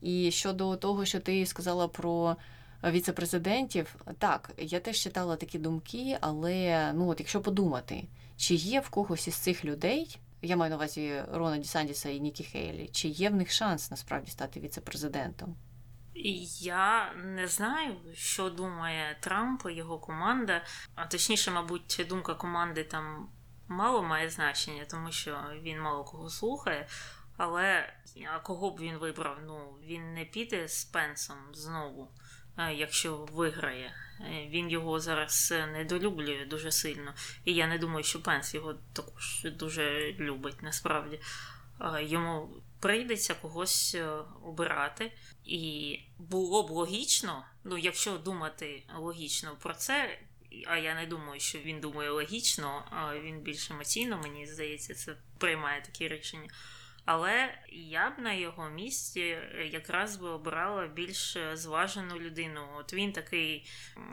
І 0.00 0.30
щодо 0.30 0.76
того, 0.76 1.04
що 1.04 1.20
ти 1.20 1.46
сказала 1.46 1.88
про 1.88 2.36
віцепрезидентів, 2.84 3.96
так, 4.18 4.52
я 4.58 4.80
теж 4.80 4.98
читала 4.98 5.36
такі 5.36 5.58
думки, 5.58 6.18
але 6.20 6.92
ну 6.92 7.08
от 7.08 7.20
якщо 7.20 7.40
подумати, 7.40 8.04
чи 8.36 8.54
є 8.54 8.80
в 8.80 8.88
когось 8.88 9.28
із 9.28 9.34
цих 9.34 9.64
людей, 9.64 10.18
я 10.46 10.56
маю 10.56 10.70
на 10.70 10.76
увазі 10.76 11.22
Рона 11.32 11.58
Дісандіса 11.58 12.08
і 12.08 12.20
Нікі 12.20 12.44
Хейлі, 12.44 12.88
чи 12.92 13.08
є 13.08 13.30
в 13.30 13.34
них 13.34 13.50
шанс 13.50 13.90
насправді 13.90 14.30
стати 14.30 14.60
віцепрезидентом? 14.60 15.56
Я 16.60 17.12
не 17.12 17.48
знаю, 17.48 17.96
що 18.14 18.50
думає 18.50 19.16
Трамп 19.20 19.62
і 19.70 19.72
його 19.72 19.98
команда, 19.98 20.64
а 20.94 21.06
точніше, 21.06 21.50
мабуть, 21.50 22.06
думка 22.08 22.34
команди 22.34 22.84
там 22.84 23.28
мало 23.68 24.02
має 24.02 24.30
значення, 24.30 24.84
тому 24.90 25.12
що 25.12 25.38
він 25.62 25.80
мало 25.80 26.04
кого 26.04 26.30
слухає. 26.30 26.88
Але 27.36 27.92
а 28.34 28.38
кого 28.38 28.70
б 28.70 28.80
він 28.80 28.96
вибрав? 28.96 29.38
Ну 29.46 29.74
він 29.82 30.14
не 30.14 30.24
піде 30.24 30.68
з 30.68 30.84
Пенсом 30.84 31.36
знову, 31.52 32.08
якщо 32.74 33.16
виграє. 33.16 33.92
Е, 34.20 34.48
він 34.50 34.70
його 34.70 35.00
зараз 35.00 35.54
недолюблює 35.72 36.46
дуже 36.46 36.72
сильно. 36.72 37.14
І 37.44 37.54
я 37.54 37.66
не 37.66 37.78
думаю, 37.78 38.04
що 38.04 38.22
Пенс 38.22 38.54
його 38.54 38.74
також 38.92 39.46
дуже 39.58 40.12
любить 40.12 40.62
насправді. 40.62 41.20
Йому 42.00 42.48
прийдеться 42.80 43.34
когось 43.34 43.94
е, 43.94 44.08
обирати. 44.42 45.12
І 45.44 46.00
було 46.18 46.62
б 46.62 46.70
логічно, 46.70 47.44
ну 47.64 47.78
якщо 47.78 48.18
думати 48.18 48.82
логічно 48.98 49.56
про 49.62 49.74
це. 49.74 50.18
А 50.66 50.76
я 50.76 50.94
не 50.94 51.06
думаю, 51.06 51.40
що 51.40 51.58
він 51.58 51.80
думає 51.80 52.10
логічно, 52.10 52.84
а 52.90 53.18
він 53.18 53.40
більш 53.40 53.70
емоційно, 53.70 54.18
мені 54.18 54.46
здається, 54.46 54.94
це 54.94 55.16
приймає 55.38 55.82
такі 55.82 56.08
рішення. 56.08 56.50
Але 57.06 57.58
я 57.72 58.10
б 58.10 58.18
на 58.18 58.32
його 58.32 58.70
місці 58.70 59.38
якраз 59.70 60.16
би 60.16 60.28
обрала 60.28 60.86
більш 60.86 61.38
зважену 61.54 62.18
людину. 62.18 62.68
От 62.78 62.92
він 62.92 63.12
такий 63.12 63.66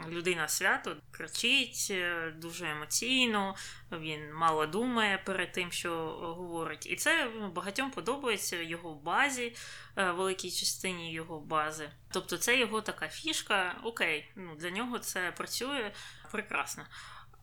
людина 0.10 0.48
свято, 0.48 0.96
кричить 1.12 1.88
е, 1.92 2.34
дуже 2.38 2.70
емоційно, 2.70 3.56
він 3.92 4.34
мало 4.34 4.66
думає 4.66 5.18
перед 5.18 5.52
тим, 5.52 5.72
що 5.72 5.96
говорить. 6.38 6.86
І 6.86 6.96
це 6.96 7.30
багатьом 7.54 7.92
подобається 7.92 8.62
його 8.62 8.94
базі, 8.94 9.56
е, 9.98 10.12
великій 10.12 10.52
частині 10.52 11.14
його 11.14 11.40
бази. 11.40 11.90
Тобто, 12.12 12.38
це 12.38 12.60
його 12.60 12.82
така 12.82 13.08
фішка. 13.08 13.76
Окей, 13.84 14.32
ну 14.36 14.56
для 14.56 14.70
нього 14.70 15.00
це 15.00 15.32
працює 15.32 15.92
прекрасно. 16.32 16.84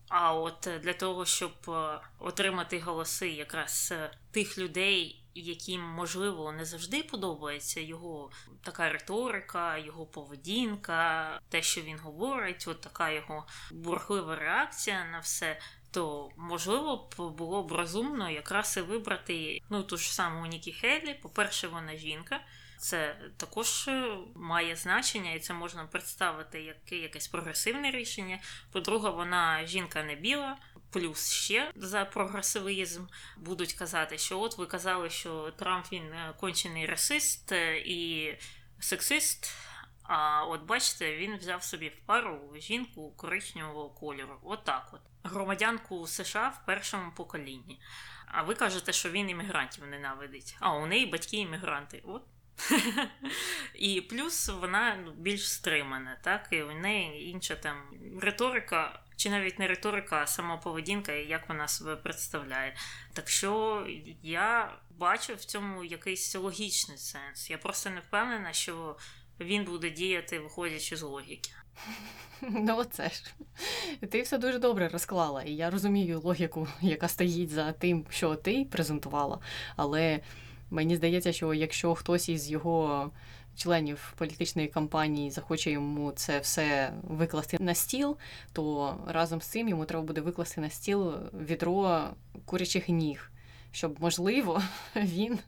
А 0.09 0.33
от 0.33 0.69
для 0.81 0.93
того, 0.93 1.25
щоб 1.25 1.51
е, 1.67 1.99
отримати 2.19 2.79
голоси 2.79 3.29
якраз 3.29 3.93
тих 4.31 4.57
людей 4.57 5.20
яким, 5.35 5.81
можливо, 5.81 6.51
не 6.51 6.65
завжди 6.65 7.03
подобається 7.03 7.79
його 7.79 8.31
така 8.63 8.89
риторика, 8.89 9.77
його 9.77 10.05
поведінка, 10.05 11.39
те, 11.49 11.61
що 11.61 11.81
він 11.81 11.99
говорить, 11.99 12.65
от 12.67 12.81
така 12.81 13.11
його 13.11 13.47
бурхлива 13.71 14.35
реакція 14.35 15.05
на 15.05 15.19
все. 15.19 15.59
То 15.91 16.29
можливо 16.37 16.97
б 16.97 17.21
було 17.21 17.63
б 17.63 17.71
розумно 17.71 18.29
якраз 18.29 18.77
і 18.77 18.81
вибрати 18.81 19.61
ну 19.69 19.83
ту 19.83 19.97
ж 19.97 20.13
саму 20.13 20.45
Нікі 20.45 20.71
Хейлі. 20.71 21.13
По-перше, 21.13 21.67
вона 21.67 21.95
жінка. 21.95 22.39
Це 22.81 23.15
також 23.37 23.89
має 24.35 24.75
значення, 24.75 25.33
і 25.33 25.39
це 25.39 25.53
можна 25.53 25.85
представити 25.85 26.61
як 26.61 26.91
якесь 26.91 27.27
прогресивне 27.27 27.91
рішення. 27.91 28.39
По-друге, 28.71 29.09
вона 29.09 29.65
жінка 29.65 30.03
не 30.03 30.15
біла, 30.15 30.57
плюс 30.91 31.31
ще 31.31 31.71
за 31.75 32.05
прогресивізм 32.05 33.05
будуть 33.37 33.73
казати, 33.73 34.17
що 34.17 34.39
от 34.39 34.57
ви 34.57 34.65
казали, 34.65 35.09
що 35.09 35.51
Трамп 35.51 35.85
він 35.91 36.13
е, 36.13 36.33
кончений 36.39 36.85
расист 36.85 37.51
е, 37.51 37.77
і 37.77 38.33
сексист. 38.79 39.53
А 40.03 40.45
от 40.45 40.61
бачите, 40.61 41.17
він 41.17 41.37
взяв 41.37 41.63
собі 41.63 41.89
в 41.89 42.05
пару 42.05 42.53
жінку 42.55 43.11
коричневого 43.11 43.89
кольору. 43.89 44.39
Отак 44.43 44.89
от, 44.93 45.01
от. 45.23 45.31
Громадянку 45.31 46.07
США 46.07 46.49
в 46.49 46.65
першому 46.65 47.11
поколінні. 47.11 47.81
А 48.25 48.41
ви 48.41 48.55
кажете, 48.55 48.93
що 48.93 49.09
він 49.09 49.29
іммігрантів 49.29 49.87
ненавидить. 49.87 50.57
А 50.59 50.73
у 50.73 50.85
неї 50.85 51.05
батьки 51.05 51.37
іммігранти. 51.37 52.01
От. 52.05 52.23
І 53.75 54.01
плюс 54.01 54.49
вона 54.49 54.97
ну, 55.05 55.11
більш 55.11 55.51
стримана, 55.51 56.17
так? 56.23 56.47
І 56.51 56.61
у 56.61 56.71
неї 56.71 57.29
інша 57.29 57.55
там 57.55 57.75
риторика 58.21 58.99
чи 59.21 59.29
навіть 59.29 59.59
не 59.59 59.67
риторика, 59.67 60.21
а 60.21 60.27
сама 60.27 60.57
поведінка, 60.57 61.11
як 61.11 61.49
вона 61.49 61.67
себе 61.67 61.95
представляє. 61.95 62.75
Так 63.13 63.29
що 63.29 63.85
я 64.23 64.77
бачу 64.89 65.35
в 65.35 65.45
цьому 65.45 65.83
якийсь 65.83 66.35
логічний 66.35 66.97
сенс. 66.97 67.49
Я 67.49 67.57
просто 67.57 67.89
не 67.89 67.99
впевнена, 67.99 68.53
що 68.53 68.97
він 69.39 69.63
буде 69.63 69.89
діяти, 69.89 70.39
виходячи 70.39 70.95
з 70.95 71.01
логіки. 71.01 71.51
Ну, 72.41 72.77
оце 72.77 73.09
ж. 73.09 73.33
Ти 74.11 74.21
все 74.21 74.37
дуже 74.37 74.59
добре 74.59 74.87
розклала, 74.87 75.43
і 75.43 75.51
я 75.51 75.69
розумію 75.69 76.19
логіку, 76.19 76.67
яка 76.81 77.07
стоїть 77.07 77.49
за 77.49 77.71
тим, 77.71 78.05
що 78.09 78.35
ти 78.35 78.67
презентувала. 78.71 79.39
Але 79.75 80.19
мені 80.71 80.95
здається, 80.95 81.33
що 81.33 81.53
якщо 81.53 81.95
хтось 81.95 82.29
із 82.29 82.51
його 82.51 83.11
членів 83.55 84.13
політичної 84.17 84.67
кампанії 84.67 85.31
захоче 85.31 85.71
йому 85.71 86.11
це 86.11 86.39
все 86.39 86.93
викласти 87.03 87.57
на 87.59 87.73
стіл, 87.73 88.17
то 88.53 88.95
разом 89.07 89.41
з 89.41 89.47
цим 89.47 89.69
йому 89.69 89.85
треба 89.85 90.03
буде 90.03 90.21
викласти 90.21 90.61
на 90.61 90.69
стіл 90.69 91.13
відро 91.33 92.07
курячих 92.45 92.89
ніг, 92.89 93.31
щоб, 93.71 93.95
можливо, 93.99 94.61
він. 94.95 95.39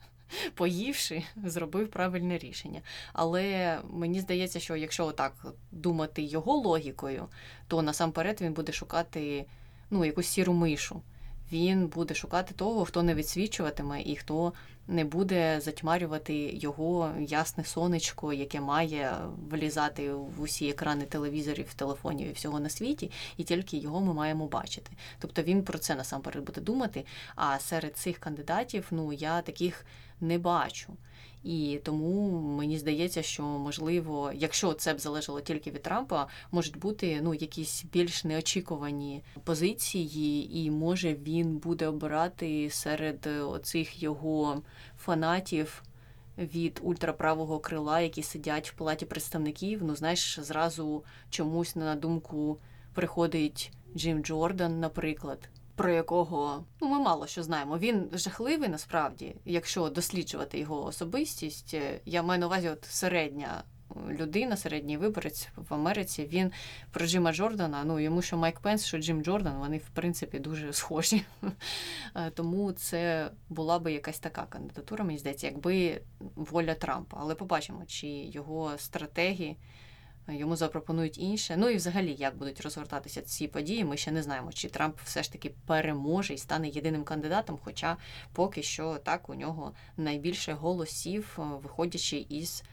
Поївши, 0.53 1.23
зробив 1.43 1.87
правильне 1.87 2.37
рішення. 2.37 2.81
Але 3.13 3.79
мені 3.89 4.19
здається, 4.19 4.59
що 4.59 4.75
якщо 4.75 5.11
так 5.11 5.45
думати 5.71 6.21
його 6.21 6.55
логікою, 6.55 7.27
то 7.67 7.81
насамперед 7.81 8.41
він 8.41 8.53
буде 8.53 8.71
шукати 8.71 9.45
ну, 9.89 10.05
якусь 10.05 10.27
сіру 10.27 10.53
мишу 10.53 11.01
він 11.53 11.87
буде 11.87 12.13
шукати 12.13 12.53
того, 12.53 12.85
хто 12.85 13.03
не 13.03 13.15
відсвічуватиме 13.15 14.01
і 14.01 14.15
хто 14.15 14.53
не 14.87 15.05
буде 15.05 15.61
затьмарювати 15.61 16.33
його 16.53 17.11
ясне 17.19 17.63
сонечко, 17.63 18.33
яке 18.33 18.61
має 18.61 19.17
влізати 19.49 20.13
в 20.13 20.41
усі 20.41 20.69
екрани 20.69 21.05
телевізорів, 21.05 21.73
телефонів 21.73 22.27
і 22.27 22.31
всього 22.31 22.59
на 22.59 22.69
світі, 22.69 23.11
і 23.37 23.43
тільки 23.43 23.77
його 23.77 24.01
ми 24.01 24.13
маємо 24.13 24.47
бачити. 24.47 24.91
Тобто 25.19 25.41
він 25.41 25.63
про 25.63 25.77
це 25.77 25.95
насамперед 25.95 26.43
буде 26.43 26.61
думати. 26.61 27.05
А 27.35 27.59
серед 27.59 27.97
цих 27.97 28.17
кандидатів, 28.17 28.87
ну 28.91 29.13
я 29.13 29.41
таких 29.41 29.85
не 30.21 30.37
бачу. 30.37 30.93
І 31.43 31.79
тому 31.83 32.41
мені 32.41 32.77
здається, 32.77 33.21
що 33.21 33.43
можливо, 33.43 34.31
якщо 34.35 34.73
це 34.73 34.93
б 34.93 34.99
залежало 34.99 35.41
тільки 35.41 35.71
від 35.71 35.81
Трампа, 35.81 36.27
можуть 36.51 36.77
бути 36.77 37.19
ну 37.23 37.33
якісь 37.33 37.85
більш 37.93 38.23
неочікувані 38.23 39.21
позиції, 39.43 40.57
і 40.59 40.71
може 40.71 41.13
він 41.13 41.57
буде 41.57 41.87
обирати 41.87 42.69
серед 42.69 43.27
оцих 43.27 44.03
його 44.03 44.61
фанатів 44.97 45.83
від 46.37 46.79
ультраправого 46.83 47.59
крила, 47.59 48.01
які 48.01 48.23
сидять 48.23 48.69
в 48.69 48.73
палаті 48.73 49.05
представників. 49.05 49.83
Ну, 49.83 49.95
знаєш, 49.95 50.39
зразу 50.41 51.03
чомусь 51.29 51.75
на 51.75 51.95
думку 51.95 52.59
приходить 52.93 53.71
Джим 53.95 54.23
Джордан, 54.23 54.79
наприклад. 54.79 55.49
Про 55.75 55.91
якого 55.91 56.65
ну 56.81 56.87
ми 56.87 56.99
мало 56.99 57.27
що 57.27 57.43
знаємо. 57.43 57.77
Він 57.77 58.09
жахливий 58.13 58.69
насправді, 58.69 59.35
якщо 59.45 59.89
досліджувати 59.89 60.59
його 60.59 60.85
особистість. 60.85 61.75
Я 62.05 62.23
маю 62.23 62.39
на 62.39 62.45
увазі, 62.45 62.69
от 62.69 62.85
середня 62.85 63.63
людина, 64.09 64.57
середній 64.57 64.97
виборець 64.97 65.49
в 65.55 65.73
Америці. 65.73 66.29
Він 66.31 66.51
про 66.91 67.05
Джима 67.05 67.33
Джордана. 67.33 67.83
Ну 67.83 67.99
йому 67.99 68.21
що 68.21 68.37
Майк 68.37 68.59
Пенс, 68.59 68.85
що 68.85 68.97
Джим 68.97 69.23
Джордан, 69.23 69.57
вони 69.57 69.77
в 69.77 69.89
принципі 69.89 70.39
дуже 70.39 70.73
схожі. 70.73 71.25
Е, 72.15 72.29
тому 72.29 72.71
це 72.71 73.31
була 73.49 73.79
би 73.79 73.93
якась 73.93 74.19
така 74.19 74.45
кандидатура, 74.45 75.03
мені 75.03 75.19
здається, 75.19 75.47
якби 75.47 76.01
воля 76.35 76.73
Трампа. 76.73 77.17
Але 77.19 77.35
побачимо, 77.35 77.83
чи 77.87 78.07
його 78.07 78.77
стратегії. 78.77 79.57
Йому 80.27 80.55
запропонують 80.55 81.17
інше. 81.17 81.55
Ну 81.57 81.69
і 81.69 81.75
взагалі, 81.75 82.15
як 82.19 82.37
будуть 82.37 82.61
розгортатися 82.61 83.21
ці 83.21 83.47
події, 83.47 83.83
ми 83.83 83.97
ще 83.97 84.11
не 84.11 84.23
знаємо, 84.23 84.51
чи 84.51 84.69
Трамп 84.69 84.97
все 85.03 85.23
ж 85.23 85.31
таки 85.31 85.51
переможе 85.65 86.33
і 86.33 86.37
стане 86.37 86.69
єдиним 86.69 87.03
кандидатом. 87.03 87.59
Хоча 87.63 87.97
поки 88.33 88.63
що 88.63 88.97
так 89.03 89.29
у 89.29 89.35
нього 89.35 89.73
найбільше 89.97 90.53
голосів, 90.53 91.37
е, 91.39 91.41
виходячи 91.63 92.25
із 92.29 92.63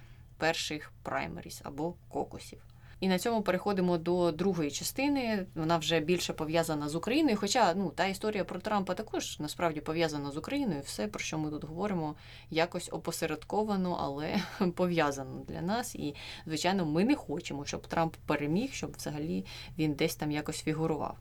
перших 0.41 0.93
праймеріс 1.03 1.61
або 1.65 1.95
кокосів. 2.09 2.63
І 3.01 3.09
на 3.09 3.19
цьому 3.19 3.43
переходимо 3.43 3.99
до 3.99 4.33
другої 4.33 4.71
частини. 4.71 5.47
Вона 5.55 5.79
вже 5.79 6.01
більше 6.01 6.33
пов'язана 6.33 6.89
з 6.89 6.95
Україною. 6.95 7.37
Хоча 7.37 7.75
ну 7.75 7.91
та 7.91 8.07
історія 8.07 8.45
про 8.45 8.61
Трампа 8.61 8.95
також 8.95 9.39
насправді 9.39 9.81
пов'язана 9.81 10.31
з 10.31 10.37
Україною. 10.37 10.81
Все, 10.85 11.09
про 11.09 11.21
що 11.21 11.39
ми 11.39 11.51
тут 11.51 11.65
говоримо, 11.65 12.15
якось 12.51 12.89
опосередковано, 12.93 13.97
але 14.01 14.37
пов'язано 14.73 15.41
для 15.49 15.61
нас. 15.61 15.95
І, 15.95 16.15
звичайно, 16.47 16.87
ми 16.87 17.05
не 17.05 17.15
хочемо, 17.15 17.65
щоб 17.65 17.87
Трамп 17.87 18.17
переміг, 18.27 18.73
щоб 18.73 18.97
взагалі 18.97 19.45
він 19.79 19.95
десь 19.95 20.17
там 20.17 20.31
якось 20.31 20.63
фігурував. 20.63 21.19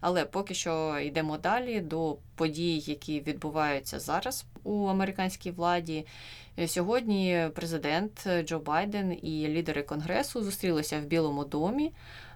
Але 0.00 0.24
поки 0.24 0.54
що 0.54 0.98
йдемо 0.98 1.38
далі 1.38 1.80
до 1.80 2.16
подій, 2.34 2.78
які 2.78 3.20
відбуваються 3.20 4.00
зараз 4.00 4.44
у 4.64 4.86
американській 4.86 5.50
владі. 5.50 6.06
Сьогодні 6.66 7.48
президент 7.54 8.28
Джо 8.44 8.58
Байден 8.58 9.18
і 9.22 9.48
лідери 9.48 9.82
конгресу 9.82 10.42
зустрілися 10.42 11.00
в 11.00 11.02
Білому 11.02 11.44
домі, 11.44 11.92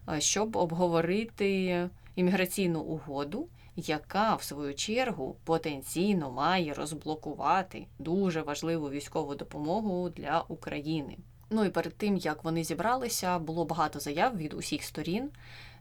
е, 0.09 0.21
щоб 0.21 0.57
обговорити 0.57 1.89
імміграційну 2.17 2.81
угоду. 2.81 3.49
Яка 3.77 4.35
в 4.35 4.43
свою 4.43 4.75
чергу 4.75 5.37
потенційно 5.45 6.31
має 6.31 6.75
розблокувати 6.75 7.87
дуже 7.99 8.43
важливу 8.43 8.91
військову 8.91 9.35
допомогу 9.35 10.09
для 10.09 10.45
України? 10.49 11.17
Ну 11.51 11.65
і 11.65 11.71
перед 11.71 11.97
тим 11.97 12.17
як 12.17 12.45
вони 12.45 12.65
зібралися, 12.65 13.39
було 13.39 13.65
багато 13.65 14.01
заяв 14.01 14.37
від 14.37 14.55
усіх 14.55 14.83
сторін. 14.83 15.31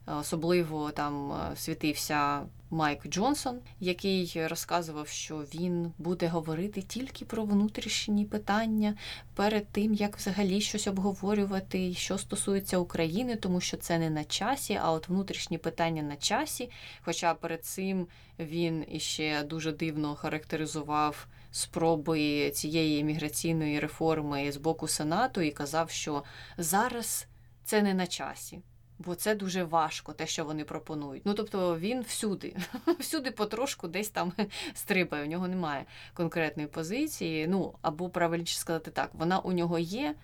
Особливо 0.06 0.92
там 0.92 1.32
е, 1.32 1.56
світився 1.56 2.42
Майк 2.70 3.08
Джонсон, 3.08 3.60
який 3.80 4.48
розказував, 4.48 5.08
що 5.08 5.38
він 5.38 5.94
буде 5.98 6.28
говорити 6.28 6.82
тільки 6.82 7.26
про 7.26 7.44
внутрішні 7.44 8.26
питання 8.26 8.96
перед 9.36 9.68
тим, 9.68 9.94
як 9.94 10.18
взагалі 10.18 10.62
щось 10.62 10.88
обговорювати, 10.88 11.94
що 11.94 12.18
стосується 12.18 12.78
України, 12.78 13.36
тому 13.36 13.62
що 13.62 13.78
це 13.78 14.00
не 14.00 14.10
на 14.10 14.24
часі, 14.24 14.80
а 14.82 14.92
от 14.92 15.10
внутрішні 15.10 15.58
питання 15.58 16.02
на 16.02 16.16
часі. 16.16 16.70
Хоча 17.02 17.34
перед 17.34 17.66
цим 17.66 18.08
він 18.40 18.86
іще 18.92 19.44
дуже 19.44 19.72
дивно 19.72 20.16
характеризував 20.16 21.28
спроби 21.52 22.52
цієї 22.52 23.00
імміграційної 23.00 23.80
реформи 23.80 24.52
з 24.52 24.58
боку 24.58 24.88
Сенату 24.88 25.42
і 25.42 25.52
казав, 25.52 25.90
що 25.90 26.24
зараз 26.58 27.28
це 27.64 27.82
не 27.82 27.94
на 27.94 28.08
часі 28.08 28.62
бо 29.06 29.16
це 29.16 29.36
дуже 29.36 29.64
важко, 29.64 30.14
те, 30.14 30.28
що 30.28 30.46
вони 30.46 30.64
пропонують. 30.64 31.26
Ну 31.26 31.34
тобто 31.34 31.80
він 31.80 32.02
всюди, 32.02 32.56
всюди 33.00 33.32
потрошку 33.32 33.88
десь 33.88 34.10
там 34.10 34.34
стрибає. 34.74 35.24
У 35.24 35.28
нього 35.28 35.48
немає 35.48 35.86
конкретної 36.14 36.68
позиції. 36.68 37.48
Ну 37.48 37.76
або 37.82 38.10
правильніше 38.10 38.58
сказати 38.58 38.92
так, 38.92 39.10
вона 39.14 39.40
у 39.40 39.52
нього 39.52 39.80
є, 39.80 40.16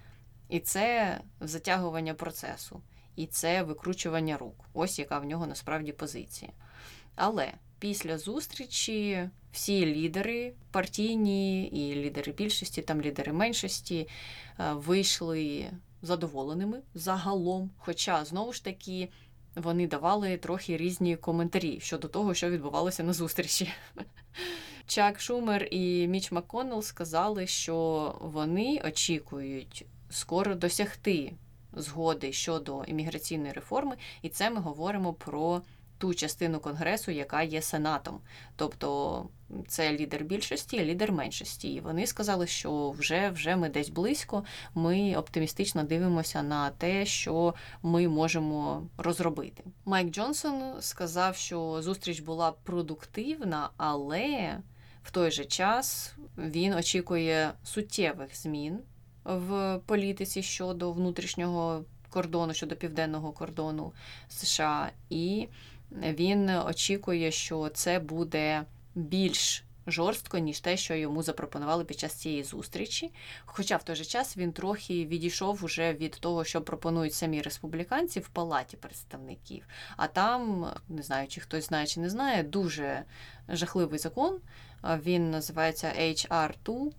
і 0.50 0.60
це 0.60 1.18
затягування 1.42 2.14
процесу, 2.14 2.82
і 3.16 3.26
це 3.26 3.64
викручування 3.64 4.38
рук. 4.38 4.66
Ось 4.74 5.00
яка 5.00 5.20
в 5.20 5.26
нього 5.26 5.48
насправді 5.48 5.92
позиція. 5.92 6.52
Але 7.16 7.54
після 7.80 8.18
зустрічі 8.18 9.30
всі 9.52 9.86
лідери 9.86 10.54
партійні 10.72 11.68
і 11.68 11.96
лідери 11.96 12.32
більшості, 12.32 12.82
там 12.82 13.02
лідери 13.02 13.34
меншості 13.34 14.08
е, 14.60 14.74
вийшли 14.74 15.72
задоволеними 16.08 16.82
загалом. 16.94 17.72
Хоча, 17.78 18.26
знову 18.26 18.54
ж 18.54 18.64
таки, 18.64 19.10
вони 19.56 19.88
давали 19.88 20.38
трохи 20.38 20.78
різні 20.78 21.16
коментарі 21.16 21.80
щодо 21.80 22.08
того, 22.08 22.34
що 22.34 22.50
відбувалося 22.50 23.04
на 23.04 23.14
зустрічі. 23.14 23.74
Чак 24.88 25.20
Шумер 25.20 25.68
і 25.72 26.08
Міч 26.08 26.32
Макконнелл 26.32 26.82
сказали, 26.82 27.48
що 27.48 28.16
вони 28.22 28.82
очікують 28.86 29.86
скоро 30.10 30.56
досягти 30.56 31.34
згоди 31.74 32.34
щодо 32.34 32.84
імміграційної 32.84 33.54
реформи, 33.54 33.96
і 34.22 34.30
це 34.30 34.50
ми 34.50 34.62
говоримо 34.62 35.14
про 35.14 35.62
ту 35.98 36.14
частину 36.14 36.60
конгресу, 36.60 37.12
яка 37.12 37.42
є 37.42 37.62
сенатом. 37.62 38.20
Тобто 38.56 39.30
це 39.68 39.94
лідер 39.94 40.24
більшості, 40.24 40.86
лідер 40.86 41.12
меншості. 41.12 41.74
І 41.74 41.80
вони 41.80 42.08
сказали, 42.08 42.48
що 42.48 42.92
вже 42.92 43.30
вже 43.30 43.56
ми 43.56 43.70
десь 43.70 43.90
близько. 43.90 44.44
Ми 44.76 45.16
оптимістично 45.16 45.84
дивимося 45.84 46.44
на 46.44 46.70
те, 46.70 47.06
що 47.06 47.54
ми 47.84 48.08
можемо 48.08 48.88
розробити. 48.98 49.64
Майк 49.86 50.12
Джонсон 50.12 50.62
сказав, 50.80 51.36
що 51.36 51.82
зустріч 51.82 52.20
була 52.20 52.52
продуктивна, 52.52 53.70
але 53.78 54.58
в 55.04 55.12
той 55.12 55.32
же 55.32 55.46
час 55.46 56.16
він 56.38 56.74
очікує 56.74 57.52
суттєвих 57.64 58.38
змін 58.38 58.80
в 59.24 59.80
політиці 59.86 60.44
щодо 60.44 60.92
внутрішнього 60.92 61.84
кордону, 62.10 62.54
щодо 62.54 62.76
південного 62.76 63.32
кордону 63.32 63.94
США. 64.30 64.92
і 65.10 65.48
він 65.92 66.50
очікує, 66.50 67.32
що 67.32 67.70
це 67.70 68.00
буде 68.00 68.64
більш 68.96 69.64
жорстко, 69.88 70.38
ніж 70.38 70.60
те, 70.60 70.78
що 70.78 70.96
йому 70.96 71.24
запропонували 71.24 71.86
під 71.86 72.00
час 72.00 72.14
цієї 72.14 72.44
зустрічі. 72.44 73.12
Хоча 73.46 73.78
в 73.78 73.84
той 73.84 73.96
же 73.96 74.06
час 74.06 74.38
він 74.38 74.52
трохи 74.52 75.06
відійшов 75.06 75.64
уже 75.64 75.94
від 75.94 76.12
того, 76.12 76.44
що 76.44 76.62
пропонують 76.62 77.14
самі 77.14 77.42
республіканці 77.42 78.20
в 78.20 78.28
палаті 78.28 78.78
представників. 78.78 79.66
А 79.98 80.08
там, 80.08 80.72
не 80.90 81.04
знаю, 81.04 81.28
чи 81.28 81.42
хтось 81.42 81.68
знає 81.68 81.88
чи 81.88 82.00
не 82.00 82.10
знає, 82.10 82.44
дуже 82.44 83.04
жахливий 83.50 84.00
закон. 84.00 84.40
Він 84.84 85.32
називається 85.32 85.94
HR2, 86.00 86.92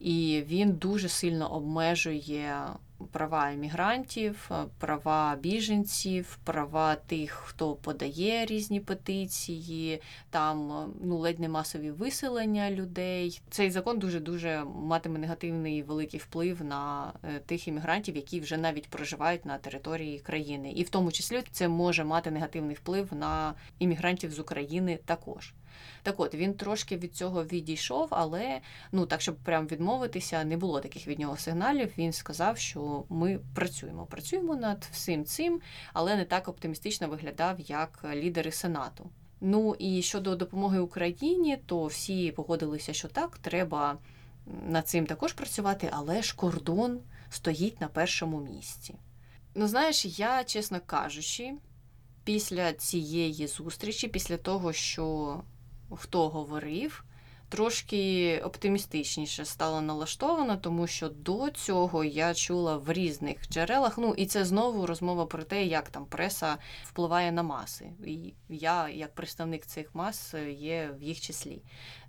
і 0.00 0.44
він 0.46 0.72
дуже 0.72 1.08
сильно 1.08 1.52
обмежує 1.52 2.66
права 3.12 3.50
іммігрантів, 3.50 4.50
е, 4.50 4.54
права 4.78 5.36
біженців, 5.36 6.38
права 6.44 6.94
тих, 6.94 7.30
хто 7.30 7.74
подає 7.74 8.46
різні 8.46 8.80
петиції, 8.80 10.02
там 10.30 10.72
е, 10.72 10.86
ну 11.00 11.18
ледь 11.18 11.40
не 11.40 11.48
масові 11.48 11.90
виселення 11.90 12.70
людей. 12.70 13.40
Цей 13.50 13.70
закон 13.70 13.98
дуже 13.98 14.20
дуже 14.20 14.64
матиме 14.64 15.18
негативний 15.18 15.82
великий 15.82 16.20
вплив 16.20 16.64
на 16.64 17.12
е, 17.24 17.38
тих 17.38 17.68
іммігрантів, 17.68 18.16
які 18.16 18.40
вже 18.40 18.56
навіть 18.56 18.88
проживають 18.88 19.46
на 19.46 19.58
території 19.58 20.18
країни, 20.18 20.72
і 20.72 20.82
в 20.82 20.88
тому 20.88 21.12
числі 21.12 21.42
це 21.50 21.68
може 21.68 22.04
мати 22.04 22.30
негативний 22.30 22.76
вплив 22.76 23.08
на 23.14 23.54
іммігрантів 23.78 24.32
з 24.32 24.38
України 24.38 24.98
також. 25.04 25.54
Так 26.02 26.20
от 26.20 26.34
він 26.34 26.54
трошки 26.54 26.96
від 26.96 27.14
цього 27.14 27.44
відійшов, 27.44 28.08
але 28.10 28.60
ну 28.92 29.06
так, 29.06 29.20
щоб 29.20 29.36
прям 29.36 29.66
відмовитися, 29.66 30.44
не 30.44 30.56
було 30.56 30.80
таких 30.80 31.06
від 31.06 31.18
нього 31.18 31.36
сигналів. 31.36 31.92
Він 31.98 32.12
сказав, 32.12 32.58
що 32.58 33.04
ми 33.08 33.40
працюємо, 33.54 34.06
працюємо 34.06 34.56
над 34.56 34.88
всім 34.92 35.24
цим, 35.24 35.60
але 35.92 36.16
не 36.16 36.24
так 36.24 36.48
оптимістично 36.48 37.08
виглядав, 37.08 37.60
як 37.60 38.04
лідери 38.14 38.52
Сенату. 38.52 39.10
Ну 39.40 39.74
і 39.78 40.02
щодо 40.02 40.36
допомоги 40.36 40.78
Україні, 40.78 41.58
то 41.66 41.86
всі 41.86 42.32
погодилися, 42.32 42.92
що 42.92 43.08
так, 43.08 43.38
треба 43.38 43.98
над 44.46 44.88
цим 44.88 45.06
також 45.06 45.32
працювати, 45.32 45.88
але 45.92 46.22
ж 46.22 46.36
кордон 46.36 47.00
стоїть 47.30 47.80
на 47.80 47.88
першому 47.88 48.40
місці. 48.40 48.94
Ну, 49.54 49.68
знаєш, 49.68 50.04
я, 50.18 50.44
чесно 50.44 50.80
кажучи, 50.86 51.54
після 52.24 52.72
цієї 52.72 53.46
зустрічі, 53.46 54.08
після 54.08 54.36
того, 54.36 54.72
що 54.72 55.40
хто 55.96 56.28
говорив, 56.28 57.04
трошки 57.52 58.40
оптимістичніше 58.44 59.44
стала 59.44 59.80
налаштована, 59.80 60.56
тому 60.56 60.86
що 60.86 61.08
до 61.08 61.50
цього 61.50 62.04
я 62.04 62.34
чула 62.34 62.76
в 62.76 62.92
різних 62.92 63.48
джерелах. 63.50 63.98
Ну 63.98 64.14
і 64.16 64.26
це 64.26 64.44
знову 64.44 64.86
розмова 64.86 65.26
про 65.26 65.42
те, 65.42 65.64
як 65.64 65.88
там 65.88 66.06
преса 66.06 66.56
впливає 66.84 67.32
на 67.32 67.42
маси. 67.42 67.90
І 68.06 68.34
я, 68.48 68.88
як 68.88 69.14
представник 69.14 69.66
цих 69.66 69.94
мас, 69.94 70.34
є 70.58 70.90
в 70.98 71.02
їх 71.02 71.20
числі. 71.20 71.62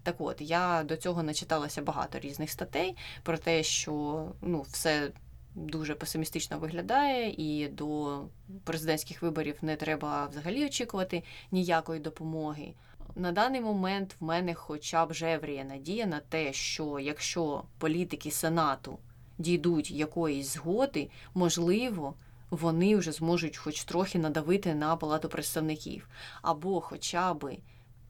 Так 0.04 0.15
от 0.19 0.41
я 0.41 0.84
до 0.84 0.98
цього 0.98 1.24
начиталася 1.24 1.82
багато 1.82 2.19
різних 2.19 2.52
статей 2.52 2.96
про 3.24 3.38
те, 3.38 3.63
що 3.63 4.26
ну 4.41 4.62
все. 4.62 5.12
Дуже 5.56 5.96
песимістично 5.96 6.60
виглядає, 6.60 7.36
і 7.38 7.67
до 7.67 8.22
президентських 8.63 9.22
виборів 9.22 9.58
не 9.62 9.76
треба 9.76 10.28
взагалі 10.28 10.65
очікувати 10.65 11.24
ніякої 11.52 12.00
допомоги. 12.00 12.74
На 13.15 13.32
даний 13.32 13.62
момент 13.62 14.15
в 14.19 14.23
мене 14.23 14.54
хоча 14.54 15.06
б 15.06 15.13
жевріє 15.13 15.63
надія 15.63 16.06
на 16.06 16.19
те, 16.19 16.54
що 16.54 16.99
якщо 16.99 17.63
політики 17.78 18.32
Сенату 18.32 18.99
дійдуть 19.38 19.91
якоїсь 19.91 20.54
згоди, 20.54 21.10
можливо, 21.34 22.15
вони 22.49 22.95
вже 22.95 23.12
зможуть 23.12 23.58
хоч 23.58 23.84
трохи 23.84 24.19
надавити 24.19 24.76
на 24.76 24.95
палату 24.95 25.30
представників, 25.30 26.10
або 26.41 26.82
хоча 26.82 27.34
б 27.34 27.58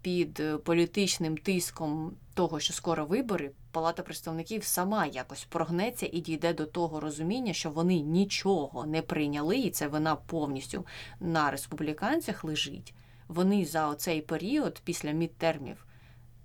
під 0.02 0.39
е, 0.39 0.58
політичним 0.58 1.38
тиском 1.38 2.16
того, 2.34 2.60
що 2.60 2.74
скоро 2.74 3.06
вибори, 3.06 3.52
палата 3.72 4.04
представників 4.04 4.63
сама 4.63 5.06
якось 5.06 5.44
прогнеться 5.44 6.10
і 6.12 6.20
дійде 6.20 6.54
до 6.54 6.66
того 6.66 7.00
розуміння, 7.00 7.54
що 7.54 7.70
вони 7.70 8.00
нічого 8.00 8.86
не 8.86 9.02
прийняли, 9.02 9.58
і 9.58 9.70
це 9.70 9.88
вина 9.88 10.16
повністю 10.16 10.86
на 11.20 11.52
республіканцях 11.52 12.44
лежить 12.44 12.94
вони 13.28 13.66
за 13.66 13.88
оцей 13.88 14.22
період 14.22 14.82
після 14.84 15.12
мідтермів 15.12 15.86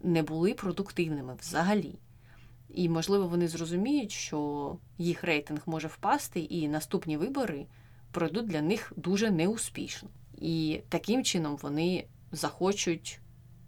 не 0.01 0.23
були 0.23 0.55
продуктивними 0.55 1.37
взагалі. 1.41 1.99
І, 2.69 2.89
можливо, 2.89 3.29
вони 3.29 3.49
зрозуміють, 3.49 4.13
що 4.13 4.77
їх 4.99 5.25
рейтинг 5.25 5.63
може 5.67 5.89
впасти, 5.89 6.41
і 6.41 6.69
наступні 6.69 7.17
вибори 7.17 7.67
пройдуть 8.13 8.47
для 8.47 8.63
них 8.63 8.93
дуже 8.97 9.31
неуспішно. 9.31 10.09
І 10.39 10.81
таким 10.89 11.25
чином 11.25 11.59
вони 11.63 12.07
захочуть 12.33 13.21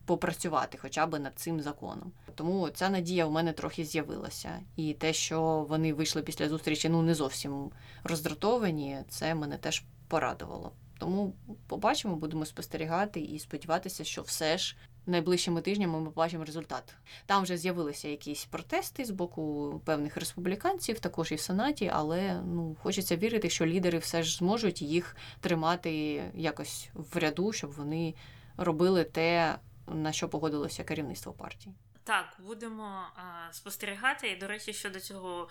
попрацювати 0.06 0.78
хоча 0.78 1.06
б 1.06 1.18
над 1.18 1.38
цим 1.38 1.60
законом. 1.60 2.12
Тому 2.34 2.68
ця 2.68 2.90
надія 2.90 3.26
у 3.26 3.30
мене 3.30 3.52
трохи 3.52 3.84
з'явилася. 3.84 4.60
І 4.76 4.94
те, 4.94 5.12
що 5.12 5.66
вони 5.68 5.92
вийшли 5.92 6.22
після 6.22 6.48
зустрічі, 6.48 6.88
ну 6.88 7.02
не 7.02 7.14
зовсім 7.14 7.70
роздратовані, 8.04 8.98
це 9.08 9.34
мене 9.34 9.56
теж 9.56 9.84
порадувало. 10.08 10.72
Тому 11.00 11.32
побачимо, 11.66 12.16
будемо 12.16 12.46
спостерігати 12.46 13.20
і 13.20 13.38
сподіватися, 13.38 14.04
що 14.04 14.22
все 14.22 14.58
ж 14.58 14.76
найближчими 15.06 15.60
тижнями 15.60 16.00
ми 16.00 16.04
побачимо 16.04 16.44
результат. 16.44 16.94
Там 17.26 17.42
вже 17.42 17.56
з'явилися 17.56 18.08
якісь 18.08 18.44
протести 18.44 19.04
з 19.04 19.10
боку 19.10 19.74
певних 19.84 20.16
республіканців, 20.16 21.00
також 21.00 21.32
і 21.32 21.34
в 21.34 21.40
Сенаті, 21.40 21.90
але 21.94 22.42
ну 22.42 22.76
хочеться 22.82 23.16
вірити, 23.16 23.50
що 23.50 23.66
лідери 23.66 23.98
все 23.98 24.22
ж 24.22 24.36
зможуть 24.36 24.82
їх 24.82 25.16
тримати 25.40 26.22
якось 26.34 26.90
в 26.94 27.16
ряду, 27.16 27.52
щоб 27.52 27.72
вони 27.72 28.14
робили 28.56 29.04
те, 29.04 29.58
на 29.86 30.12
що 30.12 30.28
погодилося 30.28 30.84
керівництво 30.84 31.32
партії. 31.32 31.74
Так, 32.04 32.36
будемо 32.38 32.84
а, 32.84 33.52
спостерігати. 33.52 34.30
І, 34.30 34.36
до 34.36 34.46
речі, 34.46 34.72
щодо 34.72 35.00
цього 35.00 35.48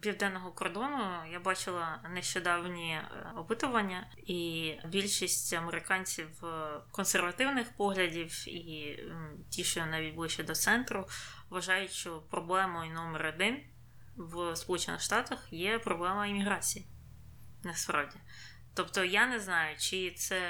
південного 0.00 0.52
кордону 0.52 1.26
я 1.32 1.40
бачила 1.40 2.00
нещодавні 2.10 2.92
е, 2.92 3.32
опитування, 3.36 4.06
і 4.16 4.74
більшість 4.84 5.52
американців 5.52 6.44
е, 6.44 6.80
консервативних 6.90 7.76
поглядів 7.76 8.48
і 8.48 8.98
ті, 9.50 9.64
що 9.64 9.86
навіть 9.86 10.14
ближче 10.14 10.42
до 10.42 10.54
центру, 10.54 11.06
вважають, 11.50 11.92
що 11.92 12.18
проблемою 12.18 12.92
номер 12.92 13.26
один 13.26 13.60
в 14.16 14.56
Сполучених 14.56 15.00
Штатах 15.00 15.52
є 15.52 15.78
проблема 15.78 16.26
імміграції. 16.26 16.86
Насправді. 17.62 18.16
Тобто 18.74 19.04
я 19.04 19.26
не 19.26 19.40
знаю, 19.40 19.76
чи 19.78 20.10
це 20.10 20.40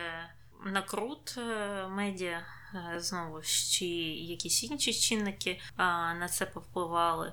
накрут 0.64 1.34
е, 1.38 1.86
медіа. 1.88 2.46
Е, 2.74 3.00
знову 3.00 3.42
ж 3.42 3.70
чи 3.70 3.87
якісь 3.87 4.64
інші 4.64 4.94
чинники 4.94 5.61
на 5.78 6.28
це 6.28 6.46
повпливали. 6.46 7.33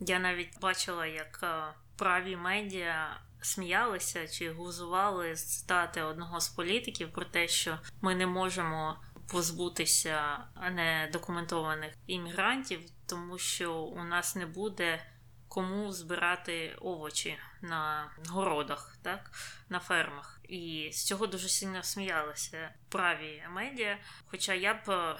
Я 0.00 0.18
навіть 0.18 0.60
бачила, 0.60 1.06
як 1.06 1.40
е, 1.42 1.74
праві 1.96 2.36
медіа 2.36 3.20
сміялися 3.42 4.28
чи 4.28 4.52
гузували 4.52 5.34
цитати 5.34 6.02
одного 6.02 6.40
з 6.40 6.48
політиків 6.48 7.12
про 7.12 7.24
те, 7.24 7.48
що 7.48 7.78
ми 8.00 8.14
не 8.14 8.26
можемо 8.26 8.96
позбутися 9.32 10.38
недокументованих 10.70 11.94
іммігрантів, 12.06 12.80
тому 13.06 13.38
що 13.38 13.74
у 13.74 14.04
нас 14.04 14.36
не 14.36 14.46
буде 14.46 15.06
кому 15.48 15.92
збирати 15.92 16.76
овочі 16.80 17.38
на 17.62 18.10
городах, 18.28 18.96
так, 19.02 19.30
на 19.68 19.80
фермах. 19.80 20.40
І 20.48 20.90
з 20.92 21.04
цього 21.04 21.26
дуже 21.26 21.48
сильно 21.48 21.82
сміялися 21.82 22.70
праві 22.88 23.42
медіа. 23.50 23.98
Хоча 24.26 24.54
я 24.54 24.74
б 24.74 24.90
е, 24.90 25.16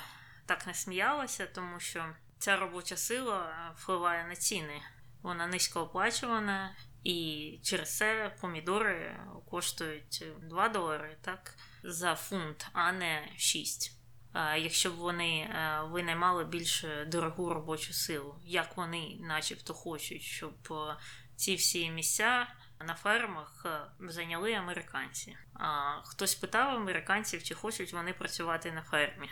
так 0.46 0.66
не 0.66 0.74
сміялася, 0.74 1.46
тому 1.46 1.80
що 1.80 2.06
ця 2.38 2.56
робоча 2.56 2.96
сила 2.96 3.72
впливає 3.76 4.24
на 4.24 4.36
ціни. 4.36 4.82
Вона 5.22 5.46
низько 5.46 5.80
оплачувана, 5.80 6.76
і 7.04 7.60
через 7.62 7.96
це 7.96 8.36
помідори 8.40 9.20
коштують 9.50 10.24
2 10.42 10.68
долари 10.68 11.16
так, 11.20 11.54
за 11.82 12.14
фунт, 12.14 12.66
а 12.72 12.92
не 12.92 13.28
6 13.36 13.98
якщо 14.34 14.90
б 14.90 14.94
вони 14.94 15.38
е, 15.40 15.80
винаймали 15.90 16.44
більш 16.44 16.84
дорогу 17.06 17.54
робочу 17.54 17.92
силу, 17.92 18.34
як 18.44 18.76
вони, 18.76 19.16
начебто, 19.20 19.74
хочуть, 19.74 20.22
щоб 20.22 20.54
е, 20.70 20.96
ці 21.38 21.54
всі 21.54 21.90
місця 21.90 22.46
на 22.80 22.94
фермах 22.94 23.66
е, 23.66 23.80
зайняли 24.08 24.52
американці. 24.52 25.36
А 25.54 26.00
хтось 26.04 26.34
питав 26.34 26.76
американців, 26.76 27.42
чи 27.42 27.54
хочуть 27.54 27.92
вони 27.92 28.12
працювати 28.12 28.72
на 28.72 28.82
фермі. 28.82 29.30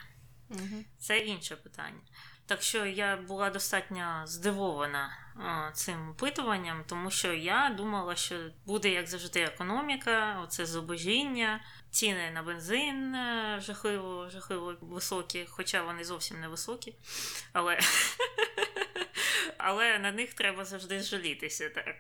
Угу. 0.51 0.85
Це 0.99 1.19
інше 1.19 1.57
питання. 1.57 2.01
Так 2.47 2.63
що 2.63 2.87
я 2.87 3.17
була 3.17 3.51
достатньо 3.51 4.23
здивована 4.27 5.11
а, 5.37 5.73
цим 5.73 6.11
опитуванням, 6.11 6.85
тому 6.87 7.11
що 7.11 7.33
я 7.33 7.75
думала, 7.77 8.17
що 8.17 8.51
буде 8.67 8.89
як 8.89 9.07
завжди 9.07 9.41
економіка, 9.41 10.41
оце 10.45 10.67
зубожіння, 10.67 11.61
ціни 11.91 12.31
на 12.31 12.43
бензин 12.43 13.15
е, 13.15 13.59
жахливо, 13.61 14.29
жахливо 14.31 14.75
високі, 14.81 15.47
хоча 15.49 15.83
вони 15.83 16.05
зовсім 16.05 16.41
не 16.41 16.49
високі. 16.49 16.95
Але 17.53 17.79
але 19.59 19.99
на 19.99 20.13
них 20.13 20.35
треба 20.35 20.65
завжди 20.65 21.01
жалітися. 21.01 21.69
так. 21.69 21.97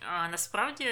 А 0.00 0.28
насправді 0.28 0.88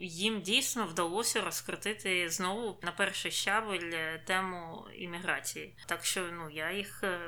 їм 0.00 0.40
дійсно 0.40 0.86
вдалося 0.86 1.40
розкрутити 1.40 2.30
знову 2.30 2.78
на 2.82 2.92
перший 2.92 3.30
щабель 3.30 4.16
тему 4.26 4.86
імміграції. 4.94 5.74
Так 5.86 6.04
що 6.04 6.28
ну 6.32 6.50
я 6.50 6.72
їх 6.72 7.00
е, 7.04 7.18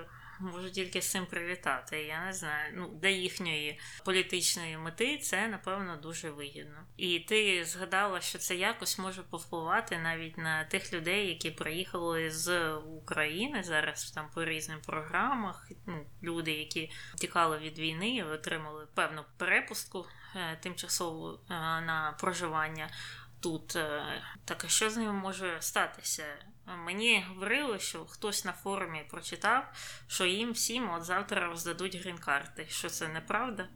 можу 0.41 0.71
тільки 0.71 1.03
з 1.03 1.11
цим 1.11 1.27
привітати. 1.27 2.03
Я 2.03 2.25
не 2.25 2.33
знаю. 2.33 2.73
Ну, 2.77 2.89
для 3.03 3.09
їхньої 3.09 3.81
політичної 4.05 4.79
мети 4.79 5.19
це 5.19 5.49
напевно 5.49 5.97
дуже 5.97 6.31
вигідно. 6.31 6.87
І 6.97 7.21
ти 7.21 7.65
згадала, 7.65 8.21
що 8.21 8.39
це 8.39 8.57
якось 8.57 8.99
може 8.99 9.23
повпливати 9.23 9.99
навіть 9.99 10.39
на 10.39 10.65
тих 10.65 10.93
людей, 10.93 11.29
які 11.29 11.51
приїхали 11.51 12.31
з 12.31 12.75
України 12.75 13.63
зараз 13.63 14.11
там 14.11 14.31
по 14.35 14.45
різним 14.45 14.81
програмах. 14.81 15.71
Ну, 15.87 16.07
Люди, 16.23 16.53
які 16.53 16.91
тікали 17.19 17.59
від 17.59 17.79
війни, 17.79 18.25
отримали 18.25 18.87
певну 18.95 19.25
перепустку 19.37 20.07
е, 20.37 20.57
тимчасову 20.63 21.33
е, 21.33 21.39
на 21.81 22.17
проживання 22.21 22.91
тут. 23.41 23.77
Е, 23.77 24.03
так 24.45 24.65
а 24.65 24.69
що 24.69 24.91
з 24.91 24.97
ними 24.97 25.13
може 25.13 25.57
статися? 25.61 26.25
Мені 26.67 27.25
говорили, 27.29 27.79
що 27.79 28.05
хтось 28.05 28.45
на 28.45 28.53
форумі 28.53 29.03
прочитав, 29.11 29.65
що 30.07 30.27
їм 30.27 30.53
всім 30.53 30.91
от 30.91 31.05
завтра 31.05 31.47
роздадуть 31.47 31.97
грін-карти. 31.97 32.67
Що 32.69 32.89
це 32.89 33.09
неправда? 33.09 33.69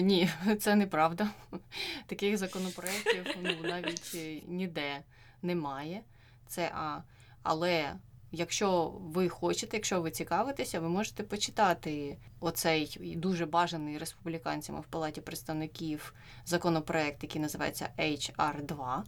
Ні, 0.00 0.30
це 0.60 0.74
неправда. 0.74 1.28
Таких 2.06 2.36
законопроєктів 2.36 3.26
ну, 3.42 3.56
навіть 3.62 4.16
ніде 4.48 5.02
немає. 5.42 6.02
Це 6.46 6.72
А. 6.74 7.02
Але 7.42 7.96
якщо 8.32 8.88
ви 9.00 9.28
хочете, 9.28 9.76
якщо 9.76 10.00
ви 10.00 10.10
цікавитеся, 10.10 10.80
ви 10.80 10.88
можете 10.88 11.22
почитати 11.22 12.18
оцей 12.40 12.98
дуже 13.16 13.46
бажаний 13.46 13.98
республіканцями 13.98 14.80
в 14.80 14.84
Палаті 14.84 15.20
представників 15.20 16.14
законопроект, 16.44 17.22
який 17.22 17.42
називається 17.42 17.88
HR 17.98 18.62
2 18.62 19.04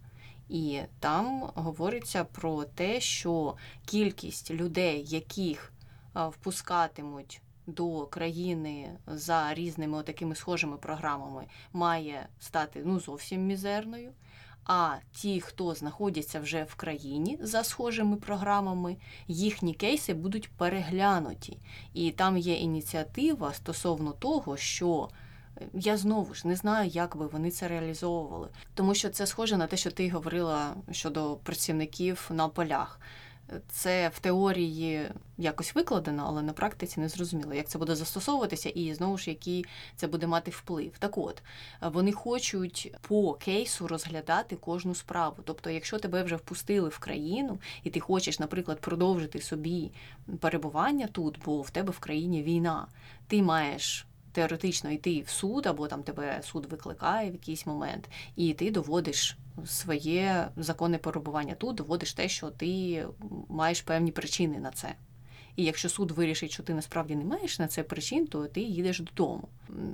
і 0.48 0.80
там 1.00 1.50
говориться 1.54 2.24
про 2.24 2.64
те, 2.64 3.00
що 3.00 3.56
кількість 3.86 4.50
людей, 4.50 5.04
яких 5.06 5.72
впускатимуть 6.14 7.42
до 7.66 8.06
країни 8.06 8.98
за 9.06 9.54
різними 9.54 10.02
такими 10.02 10.34
схожими 10.34 10.76
програмами, 10.76 11.44
має 11.72 12.28
стати 12.40 12.82
ну 12.84 13.00
зовсім 13.00 13.46
мізерною. 13.46 14.12
А 14.64 14.96
ті, 15.12 15.40
хто 15.40 15.74
знаходяться 15.74 16.40
вже 16.40 16.64
в 16.64 16.74
країні 16.74 17.38
за 17.40 17.64
схожими 17.64 18.16
програмами, 18.16 18.96
їхні 19.28 19.74
кейси 19.74 20.14
будуть 20.14 20.50
переглянуті. 20.50 21.58
І 21.94 22.10
там 22.10 22.36
є 22.36 22.54
ініціатива 22.54 23.52
стосовно 23.52 24.12
того, 24.12 24.56
що 24.56 25.08
я 25.74 25.96
знову 25.96 26.34
ж 26.34 26.48
не 26.48 26.56
знаю, 26.56 26.90
як 26.90 27.16
би 27.16 27.26
вони 27.26 27.50
це 27.50 27.68
реалізовували, 27.68 28.48
тому 28.74 28.94
що 28.94 29.08
це 29.08 29.26
схоже 29.26 29.56
на 29.56 29.66
те, 29.66 29.76
що 29.76 29.90
ти 29.90 30.10
говорила 30.10 30.74
щодо 30.90 31.36
працівників 31.36 32.30
на 32.30 32.48
полях. 32.48 33.00
Це 33.68 34.08
в 34.08 34.18
теорії 34.18 35.10
якось 35.38 35.74
викладено, 35.74 36.24
але 36.26 36.42
на 36.42 36.52
практиці 36.52 37.00
не 37.00 37.08
зрозуміло, 37.08 37.54
як 37.54 37.68
це 37.68 37.78
буде 37.78 37.96
застосовуватися, 37.96 38.68
і 38.68 38.94
знову 38.94 39.18
ж 39.18 39.30
який 39.30 39.66
це 39.96 40.06
буде 40.06 40.26
мати 40.26 40.50
вплив. 40.50 40.92
Так 40.98 41.18
от 41.18 41.42
вони 41.80 42.12
хочуть 42.12 42.94
по 43.00 43.32
кейсу 43.32 43.88
розглядати 43.88 44.56
кожну 44.56 44.94
справу. 44.94 45.36
Тобто, 45.44 45.70
якщо 45.70 45.98
тебе 45.98 46.22
вже 46.22 46.36
впустили 46.36 46.88
в 46.88 46.98
країну, 46.98 47.58
і 47.84 47.90
ти 47.90 48.00
хочеш, 48.00 48.38
наприклад, 48.38 48.80
продовжити 48.80 49.40
собі 49.40 49.90
перебування 50.40 51.06
тут, 51.06 51.38
бо 51.44 51.62
в 51.62 51.70
тебе 51.70 51.90
в 51.90 51.98
країні 51.98 52.42
війна, 52.42 52.86
ти 53.26 53.42
маєш. 53.42 54.07
Теоретично 54.32 54.90
йти 54.90 55.20
в 55.20 55.28
суд, 55.28 55.66
або 55.66 55.88
там 55.88 56.02
тебе 56.02 56.40
суд 56.42 56.66
викликає 56.66 57.30
в 57.30 57.32
якийсь 57.32 57.66
момент, 57.66 58.08
і 58.36 58.54
ти 58.54 58.70
доводиш 58.70 59.36
своє 59.66 60.48
законне 60.56 60.98
перебування 60.98 61.54
тут, 61.54 61.76
доводиш 61.76 62.12
те, 62.12 62.28
що 62.28 62.50
ти 62.50 63.04
маєш 63.48 63.82
певні 63.82 64.12
причини 64.12 64.58
на 64.58 64.70
це. 64.70 64.94
І 65.56 65.64
якщо 65.64 65.88
суд 65.88 66.10
вирішить, 66.10 66.50
що 66.50 66.62
ти 66.62 66.74
насправді 66.74 67.16
не 67.16 67.24
маєш 67.24 67.58
на 67.58 67.68
це 67.68 67.82
причин, 67.82 68.26
то 68.26 68.46
ти 68.46 68.60
їдеш 68.60 69.00
додому. 69.00 69.48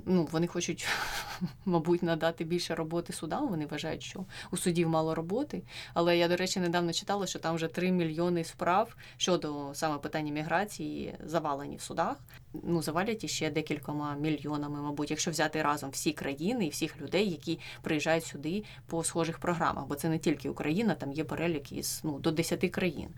Ну, 0.05 0.27
Вони 0.31 0.47
хочуть, 0.47 0.87
мабуть, 1.65 2.03
надати 2.03 2.43
більше 2.43 2.75
роботи 2.75 3.13
судам. 3.13 3.47
Вони 3.49 3.65
вважають, 3.65 4.03
що 4.03 4.25
у 4.51 4.57
судів 4.57 4.89
мало 4.89 5.15
роботи. 5.15 5.63
Але 5.93 6.17
я, 6.17 6.27
до 6.27 6.35
речі, 6.35 6.59
недавно 6.59 6.93
читала, 6.93 7.27
що 7.27 7.39
там 7.39 7.55
вже 7.55 7.67
3 7.67 7.91
мільйони 7.91 8.43
справ 8.43 8.95
щодо 9.17 9.71
саме 9.73 9.97
питання 9.97 10.31
міграції 10.31 11.15
завалені 11.25 11.75
в 11.75 11.81
судах. 11.81 12.17
Ну, 12.63 12.81
завалять 12.81 13.23
іще 13.23 13.49
декількома 13.49 14.15
мільйонами, 14.15 14.81
мабуть, 14.81 15.11
якщо 15.11 15.31
взяти 15.31 15.61
разом 15.61 15.89
всі 15.89 16.13
країни 16.13 16.65
і 16.65 16.69
всіх 16.69 17.01
людей, 17.01 17.29
які 17.29 17.59
приїжджають 17.81 18.25
сюди 18.25 18.63
по 18.87 19.03
схожих 19.03 19.39
програмах. 19.39 19.85
Бо 19.85 19.95
це 19.95 20.09
не 20.09 20.19
тільки 20.19 20.49
Україна, 20.49 20.95
там 20.95 21.11
є 21.11 21.23
перелік 21.23 21.71
із 21.71 22.01
ну, 22.03 22.19
до 22.19 22.31
10 22.31 22.71
країн. 22.71 23.09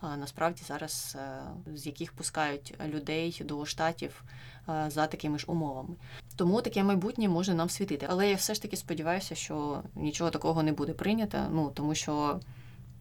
А 0.00 0.16
насправді 0.16 0.62
зараз 0.66 1.16
е, 1.20 1.40
з 1.74 1.86
яких 1.86 2.12
пускають 2.12 2.74
людей 2.86 3.42
до 3.44 3.66
штатів 3.66 4.24
за 4.66 5.06
такими 5.06 5.38
ж 5.38 5.44
умовами. 5.48 5.96
Тому 6.36 6.62
таке 6.62 6.82
майбутнє 6.82 7.28
може 7.28 7.54
нам 7.54 7.68
світити. 7.68 8.06
Але 8.10 8.30
я 8.30 8.36
все 8.36 8.54
ж 8.54 8.62
таки 8.62 8.76
сподіваюся, 8.76 9.34
що 9.34 9.82
нічого 9.94 10.30
такого 10.30 10.62
не 10.62 10.72
буде 10.72 10.92
прийнято, 10.92 11.38
ну 11.50 11.70
тому 11.74 11.94
що 11.94 12.40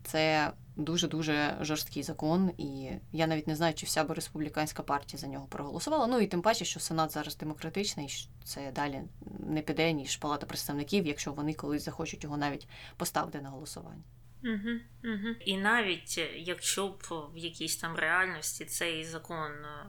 це 0.04 0.51
дуже 0.75 1.08
дуже 1.08 1.58
жорсткий 1.62 2.04
закон, 2.04 2.51
і 2.58 2.89
я 3.12 3.28
навіть 3.28 3.47
не 3.47 3.56
знаю, 3.56 3.73
чи 3.73 3.86
вся 3.86 4.04
би 4.04 4.13
республіканська 4.13 4.84
партія 4.84 5.19
за 5.19 5.28
нього 5.28 5.47
проголосувала. 5.49 6.08
Ну 6.08 6.19
і 6.19 6.28
тим 6.28 6.41
паче, 6.41 6.65
що 6.65 6.80
Сенат 6.80 7.12
зараз 7.12 7.38
демократичний, 7.38 8.30
це 8.43 8.71
далі 8.71 9.01
не 9.39 9.62
піде 9.62 9.93
ніж 9.93 10.17
Палата 10.17 10.45
представників, 10.45 11.08
якщо 11.08 11.32
вони 11.32 11.54
колись 11.54 11.86
захочуть 11.86 12.23
його 12.23 12.38
навіть 12.38 12.67
поставити 12.97 13.41
на 13.41 13.49
голосування. 13.49 14.04
Угу, 14.43 14.80
угу. 15.04 15.36
І 15.45 15.58
навіть 15.58 16.15
е, 16.17 16.38
якщо 16.38 16.88
б 16.88 17.04
в 17.34 17.38
якійсь 17.38 17.78
там 17.78 17.95
реальності 17.95 18.65
цей 18.65 19.06
закон 19.06 19.51
е, 19.51 19.86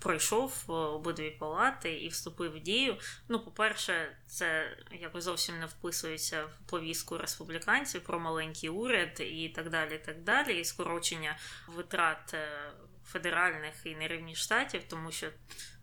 пройшов 0.00 0.64
обидві 0.68 1.30
палати 1.30 1.92
і 1.92 2.08
вступив 2.08 2.52
в 2.52 2.60
дію. 2.60 2.96
Ну, 3.28 3.40
по-перше, 3.40 4.16
це 4.26 4.76
якось 5.00 5.24
зовсім 5.24 5.58
не 5.58 5.66
вписується 5.66 6.44
в 6.44 6.70
повістку 6.70 7.18
республіканців 7.18 8.00
про 8.00 8.20
маленький 8.20 8.68
уряд 8.68 9.20
і 9.20 9.48
так 9.48 9.70
далі. 9.70 9.94
І 9.94 9.98
так 9.98 10.22
далі, 10.22 10.60
і 10.60 10.64
скорочення 10.64 11.38
витрат 11.68 12.34
е, 12.34 12.72
федеральних 13.06 13.74
і 13.84 13.94
нерівних 13.94 14.36
штатів, 14.36 14.82
тому 14.88 15.12
що 15.12 15.26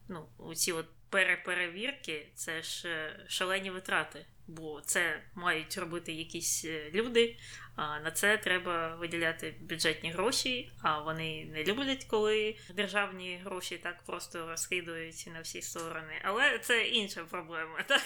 ну, 0.10 0.54
ці 0.56 0.72
от 0.72 0.86
переперевірки 1.10 2.28
це 2.36 2.64
ж 2.64 3.10
шалені 3.28 3.72
витрати 3.72 4.26
бо 4.48 4.82
це 4.82 5.22
мають 5.36 5.78
робити 5.78 6.12
якісь 6.12 6.66
е, 6.66 6.92
люди. 6.94 7.38
А 7.76 8.00
на 8.00 8.12
це 8.12 8.38
треба 8.38 8.96
виділяти 8.96 9.56
бюджетні 9.62 10.12
гроші, 10.12 10.72
а 10.82 11.00
вони 11.00 11.46
не 11.46 11.64
люблять, 11.64 12.06
коли 12.10 12.56
державні 12.74 13.42
гроші 13.44 13.78
так 13.78 14.04
просто 14.04 14.48
розкидують 14.48 15.28
на 15.34 15.42
всі 15.42 15.62
сторони. 15.62 16.22
Але 16.24 16.60
це 16.60 16.88
інша 16.88 17.24
проблема, 17.24 17.84
так? 17.88 18.04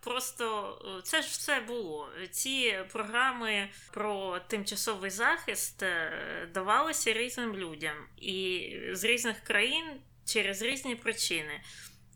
Просто 0.00 0.78
е, 0.98 1.02
це 1.02 1.22
ж 1.22 1.28
все 1.28 1.60
було. 1.60 2.08
Ці 2.30 2.74
програми 2.92 3.68
про 3.92 4.38
тимчасовий 4.38 5.10
захист 5.10 5.82
е, 5.82 6.12
давалися 6.54 7.12
різним 7.12 7.56
людям 7.56 7.96
і 8.16 8.76
з 8.92 9.04
різних 9.04 9.40
країн 9.40 10.00
через 10.32 10.62
різні 10.62 10.96
причини. 10.96 11.60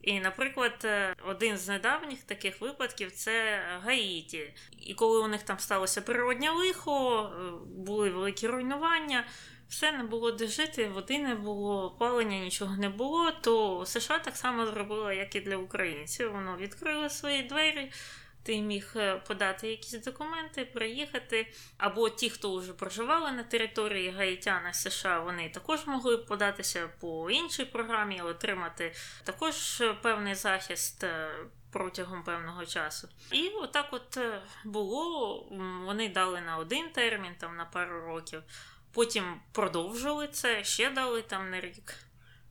І, 0.02 0.20
наприклад, 0.20 0.82
е, 0.84 1.14
один 1.26 1.56
з 1.56 1.68
недавніх 1.68 2.22
таких 2.22 2.60
випадків 2.60 3.12
це 3.12 3.60
Гаїті. 3.82 4.54
І 4.78 4.94
коли 4.94 5.20
у 5.20 5.28
них 5.28 5.42
там 5.42 5.58
сталося 5.58 6.02
природнє 6.02 6.50
лихо, 6.50 7.22
е, 7.22 7.50
були 7.66 8.10
великі 8.10 8.46
руйнування, 8.46 9.26
все 9.68 9.92
не 9.92 10.04
було 10.04 10.30
де 10.30 10.46
жити, 10.46 10.88
води 10.88 11.18
не 11.18 11.34
було, 11.34 11.84
опалення, 11.84 12.38
нічого 12.38 12.76
не 12.76 12.88
було, 12.88 13.30
то 13.30 13.84
США 13.86 14.18
так 14.18 14.36
само 14.36 14.66
зробила, 14.66 15.12
як 15.12 15.36
і 15.36 15.40
для 15.40 15.56
українців. 15.56 16.32
Воно 16.32 16.56
відкрило 16.56 17.10
свої 17.10 17.42
двері 17.42 17.92
ти 18.46 18.60
міг 18.60 18.92
е, 18.96 19.16
подати 19.16 19.68
якісь 19.68 20.04
документи, 20.04 20.64
приїхати. 20.64 21.52
Або 21.78 22.10
ті, 22.10 22.30
хто 22.30 22.56
вже 22.56 22.72
проживали 22.72 23.32
на 23.32 23.42
території 23.42 24.10
Гаїтяна 24.10 24.72
США, 24.72 25.20
вони 25.20 25.48
також 25.48 25.86
могли 25.86 26.18
податися 26.18 26.88
по 27.00 27.30
іншій 27.30 27.64
програмі, 27.64 28.20
отримати 28.20 28.94
також 29.24 29.82
певний 30.02 30.34
захист. 30.34 31.04
Е, 31.04 31.30
протягом 31.72 32.22
певного 32.22 32.66
часу. 32.66 33.08
І 33.32 33.48
отак 33.48 33.86
от 33.90 34.16
е, 34.16 34.42
було. 34.64 35.38
Вони 35.84 36.08
дали 36.08 36.40
на 36.40 36.56
один 36.56 36.90
термін, 36.90 37.32
там 37.38 37.56
на 37.56 37.64
пару 37.64 38.00
років, 38.00 38.42
потім 38.92 39.40
продовжили 39.52 40.28
це, 40.28 40.64
ще 40.64 40.90
дали 40.90 41.22
там 41.22 41.50
на 41.50 41.60
рік. 41.60 41.94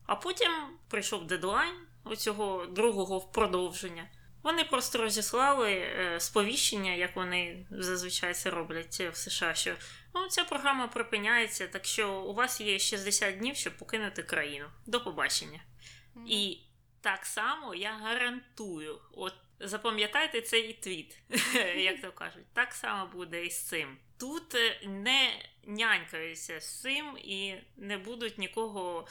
А 0.06 0.16
потім 0.16 0.52
прийшов 0.88 1.26
дедлайн 1.26 1.74
оцього 2.04 2.66
другого 2.66 3.20
продовження. 3.20 4.08
Вони 4.46 4.64
просто 4.64 4.98
розіслали 4.98 5.72
е, 5.72 6.20
сповіщення, 6.20 6.92
як 6.92 7.16
вони 7.16 7.66
зазвичай 7.70 8.34
це 8.34 8.50
роблять 8.50 9.00
в 9.00 9.16
США, 9.16 9.54
що 9.54 9.74
ну, 10.14 10.28
ця 10.28 10.44
програма 10.44 10.88
припиняється, 10.88 11.66
так 11.66 11.84
що 11.84 12.20
у 12.20 12.34
вас 12.34 12.60
є 12.60 12.78
60 12.78 13.38
днів, 13.38 13.56
щоб 13.56 13.76
покинути 13.76 14.22
країну. 14.22 14.66
До 14.86 15.00
побачення. 15.00 15.60
Mm-hmm. 15.60 16.26
І 16.26 16.62
так 17.00 17.26
само 17.26 17.74
я 17.74 17.92
гарантую, 17.92 18.98
от 19.12 19.34
запам'ятайте 19.60 20.40
цей 20.40 20.72
твіт, 20.72 21.18
як 21.76 22.00
то 22.00 22.12
кажуть, 22.12 22.46
так 22.52 22.74
само 22.74 23.06
буде 23.06 23.46
і 23.46 23.50
з 23.50 23.62
цим. 23.62 23.96
Тут 24.18 24.54
е, 24.54 24.80
не 24.86 25.30
нянькаються 25.64 26.60
з 26.60 26.80
цим 26.80 27.18
і 27.18 27.54
не 27.76 27.98
будуть 27.98 28.38
нікого 28.38 29.06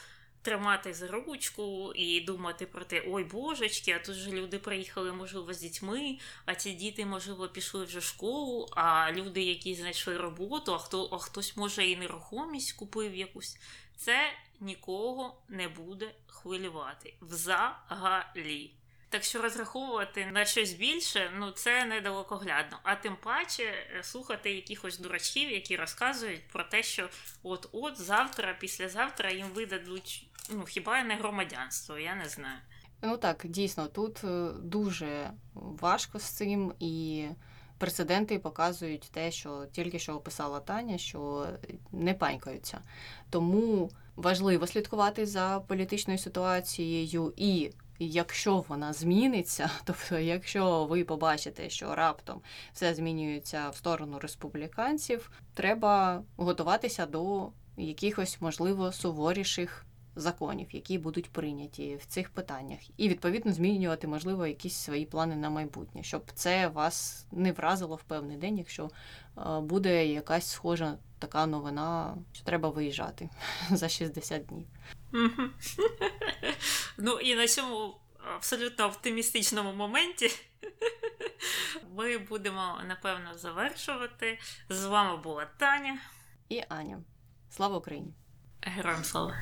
тримати 0.46 0.94
за 0.94 1.06
ручку 1.06 1.92
і 1.94 2.20
думати 2.20 2.66
про 2.66 2.84
те, 2.84 3.02
ой 3.06 3.24
божечки, 3.24 3.92
а 3.92 3.98
тут 3.98 4.14
же 4.14 4.30
люди 4.30 4.58
приїхали, 4.58 5.12
можливо, 5.12 5.54
з 5.54 5.60
дітьми, 5.60 6.18
а 6.44 6.54
ці 6.54 6.72
діти, 6.72 7.06
можливо, 7.06 7.48
пішли 7.48 7.84
вже 7.84 7.98
в 7.98 8.02
школу, 8.02 8.68
а 8.76 9.12
люди, 9.12 9.42
які 9.42 9.74
знайшли 9.74 10.16
роботу, 10.16 10.74
а 10.74 10.78
хто 10.78 11.08
а 11.12 11.18
хтось, 11.18 11.56
може, 11.56 11.86
і 11.86 11.96
нерухомість 11.96 12.72
купив 12.72 13.14
якусь. 13.14 13.58
Це 13.96 14.32
нікого 14.60 15.42
не 15.48 15.68
буде 15.68 16.14
хвилювати 16.26 17.14
взагалі. 17.20 18.70
Так 19.08 19.24
що 19.24 19.42
розраховувати 19.42 20.26
на 20.26 20.44
щось 20.44 20.72
більше, 20.72 21.30
ну 21.38 21.50
це 21.50 21.84
недалекоглядно. 21.84 22.80
А 22.82 22.94
тим 22.94 23.16
паче 23.16 23.62
е, 23.64 24.02
слухати 24.02 24.54
якихось 24.54 24.98
дурачків, 24.98 25.50
які 25.50 25.76
розказують 25.76 26.48
про 26.48 26.64
те, 26.64 26.82
що 26.82 27.08
от-от 27.42 28.00
завтра, 28.00 28.54
післязавтра 28.54 29.30
їм 29.30 29.46
видадуть 29.46 30.26
ну 30.50 30.64
хіба 30.64 31.02
не 31.02 31.16
громадянство, 31.16 31.98
я 31.98 32.14
не 32.14 32.28
знаю. 32.28 32.58
Ну 33.02 33.16
так, 33.16 33.42
дійсно, 33.44 33.86
тут 33.86 34.24
е, 34.24 34.50
дуже 34.62 35.30
важко 35.54 36.18
з 36.18 36.24
цим, 36.24 36.72
і 36.80 37.26
прецеденти 37.78 38.38
показують 38.38 39.10
те, 39.12 39.30
що 39.30 39.66
тільки 39.72 39.98
що 39.98 40.14
описала 40.14 40.60
Таня, 40.60 40.98
що 40.98 41.46
не 41.92 42.14
панькаються. 42.14 42.80
Тому 43.30 43.90
важливо 44.16 44.66
слідкувати 44.66 45.26
за 45.26 45.60
політичною 45.68 46.18
ситуацією 46.18 47.32
і. 47.36 47.70
Якщо 47.98 48.64
вона 48.68 48.92
зміниться, 48.92 49.70
тобто, 49.84 50.18
якщо 50.18 50.84
ви 50.84 51.04
побачите, 51.04 51.70
що 51.70 51.94
раптом 51.94 52.40
все 52.72 52.94
змінюється 52.94 53.70
в 53.70 53.76
сторону 53.76 54.18
республіканців, 54.18 55.30
треба 55.54 56.22
готуватися 56.36 57.06
до 57.06 57.48
якихось 57.76 58.40
можливо 58.40 58.92
суворіших 58.92 59.86
законів, 60.16 60.66
які 60.70 60.98
будуть 60.98 61.30
прийняті 61.30 61.96
в 61.96 62.06
цих 62.06 62.30
питаннях, 62.30 62.78
і 62.96 63.08
відповідно 63.08 63.52
змінювати, 63.52 64.06
можливо, 64.06 64.46
якісь 64.46 64.74
свої 64.74 65.06
плани 65.06 65.36
на 65.36 65.50
майбутнє, 65.50 66.02
щоб 66.02 66.22
це 66.34 66.68
вас 66.68 67.26
не 67.32 67.52
вразило 67.52 67.96
в 67.96 68.02
певний 68.02 68.36
день, 68.36 68.58
якщо 68.58 68.90
е, 69.38 69.60
буде 69.60 70.06
якась 70.06 70.50
схожа 70.50 70.98
така 71.18 71.46
новина, 71.46 72.16
що 72.32 72.44
треба 72.44 72.68
виїжджати 72.68 73.30
за 73.70 73.88
60 73.88 74.46
днів. 74.46 74.66
Ну 76.98 77.18
і 77.18 77.34
на 77.34 77.46
цьому 77.46 77.94
абсолютно 78.36 78.86
оптимістичному 78.86 79.72
моменті 79.72 80.30
ми 81.96 82.18
будемо 82.18 82.80
напевно 82.88 83.38
завершувати. 83.38 84.38
З 84.68 84.84
вами 84.84 85.16
була 85.16 85.46
Таня 85.56 85.98
і 86.48 86.62
Аня. 86.68 87.02
Слава 87.50 87.78
Україні! 87.78 88.14
Героям 88.62 89.04
слава! 89.04 89.34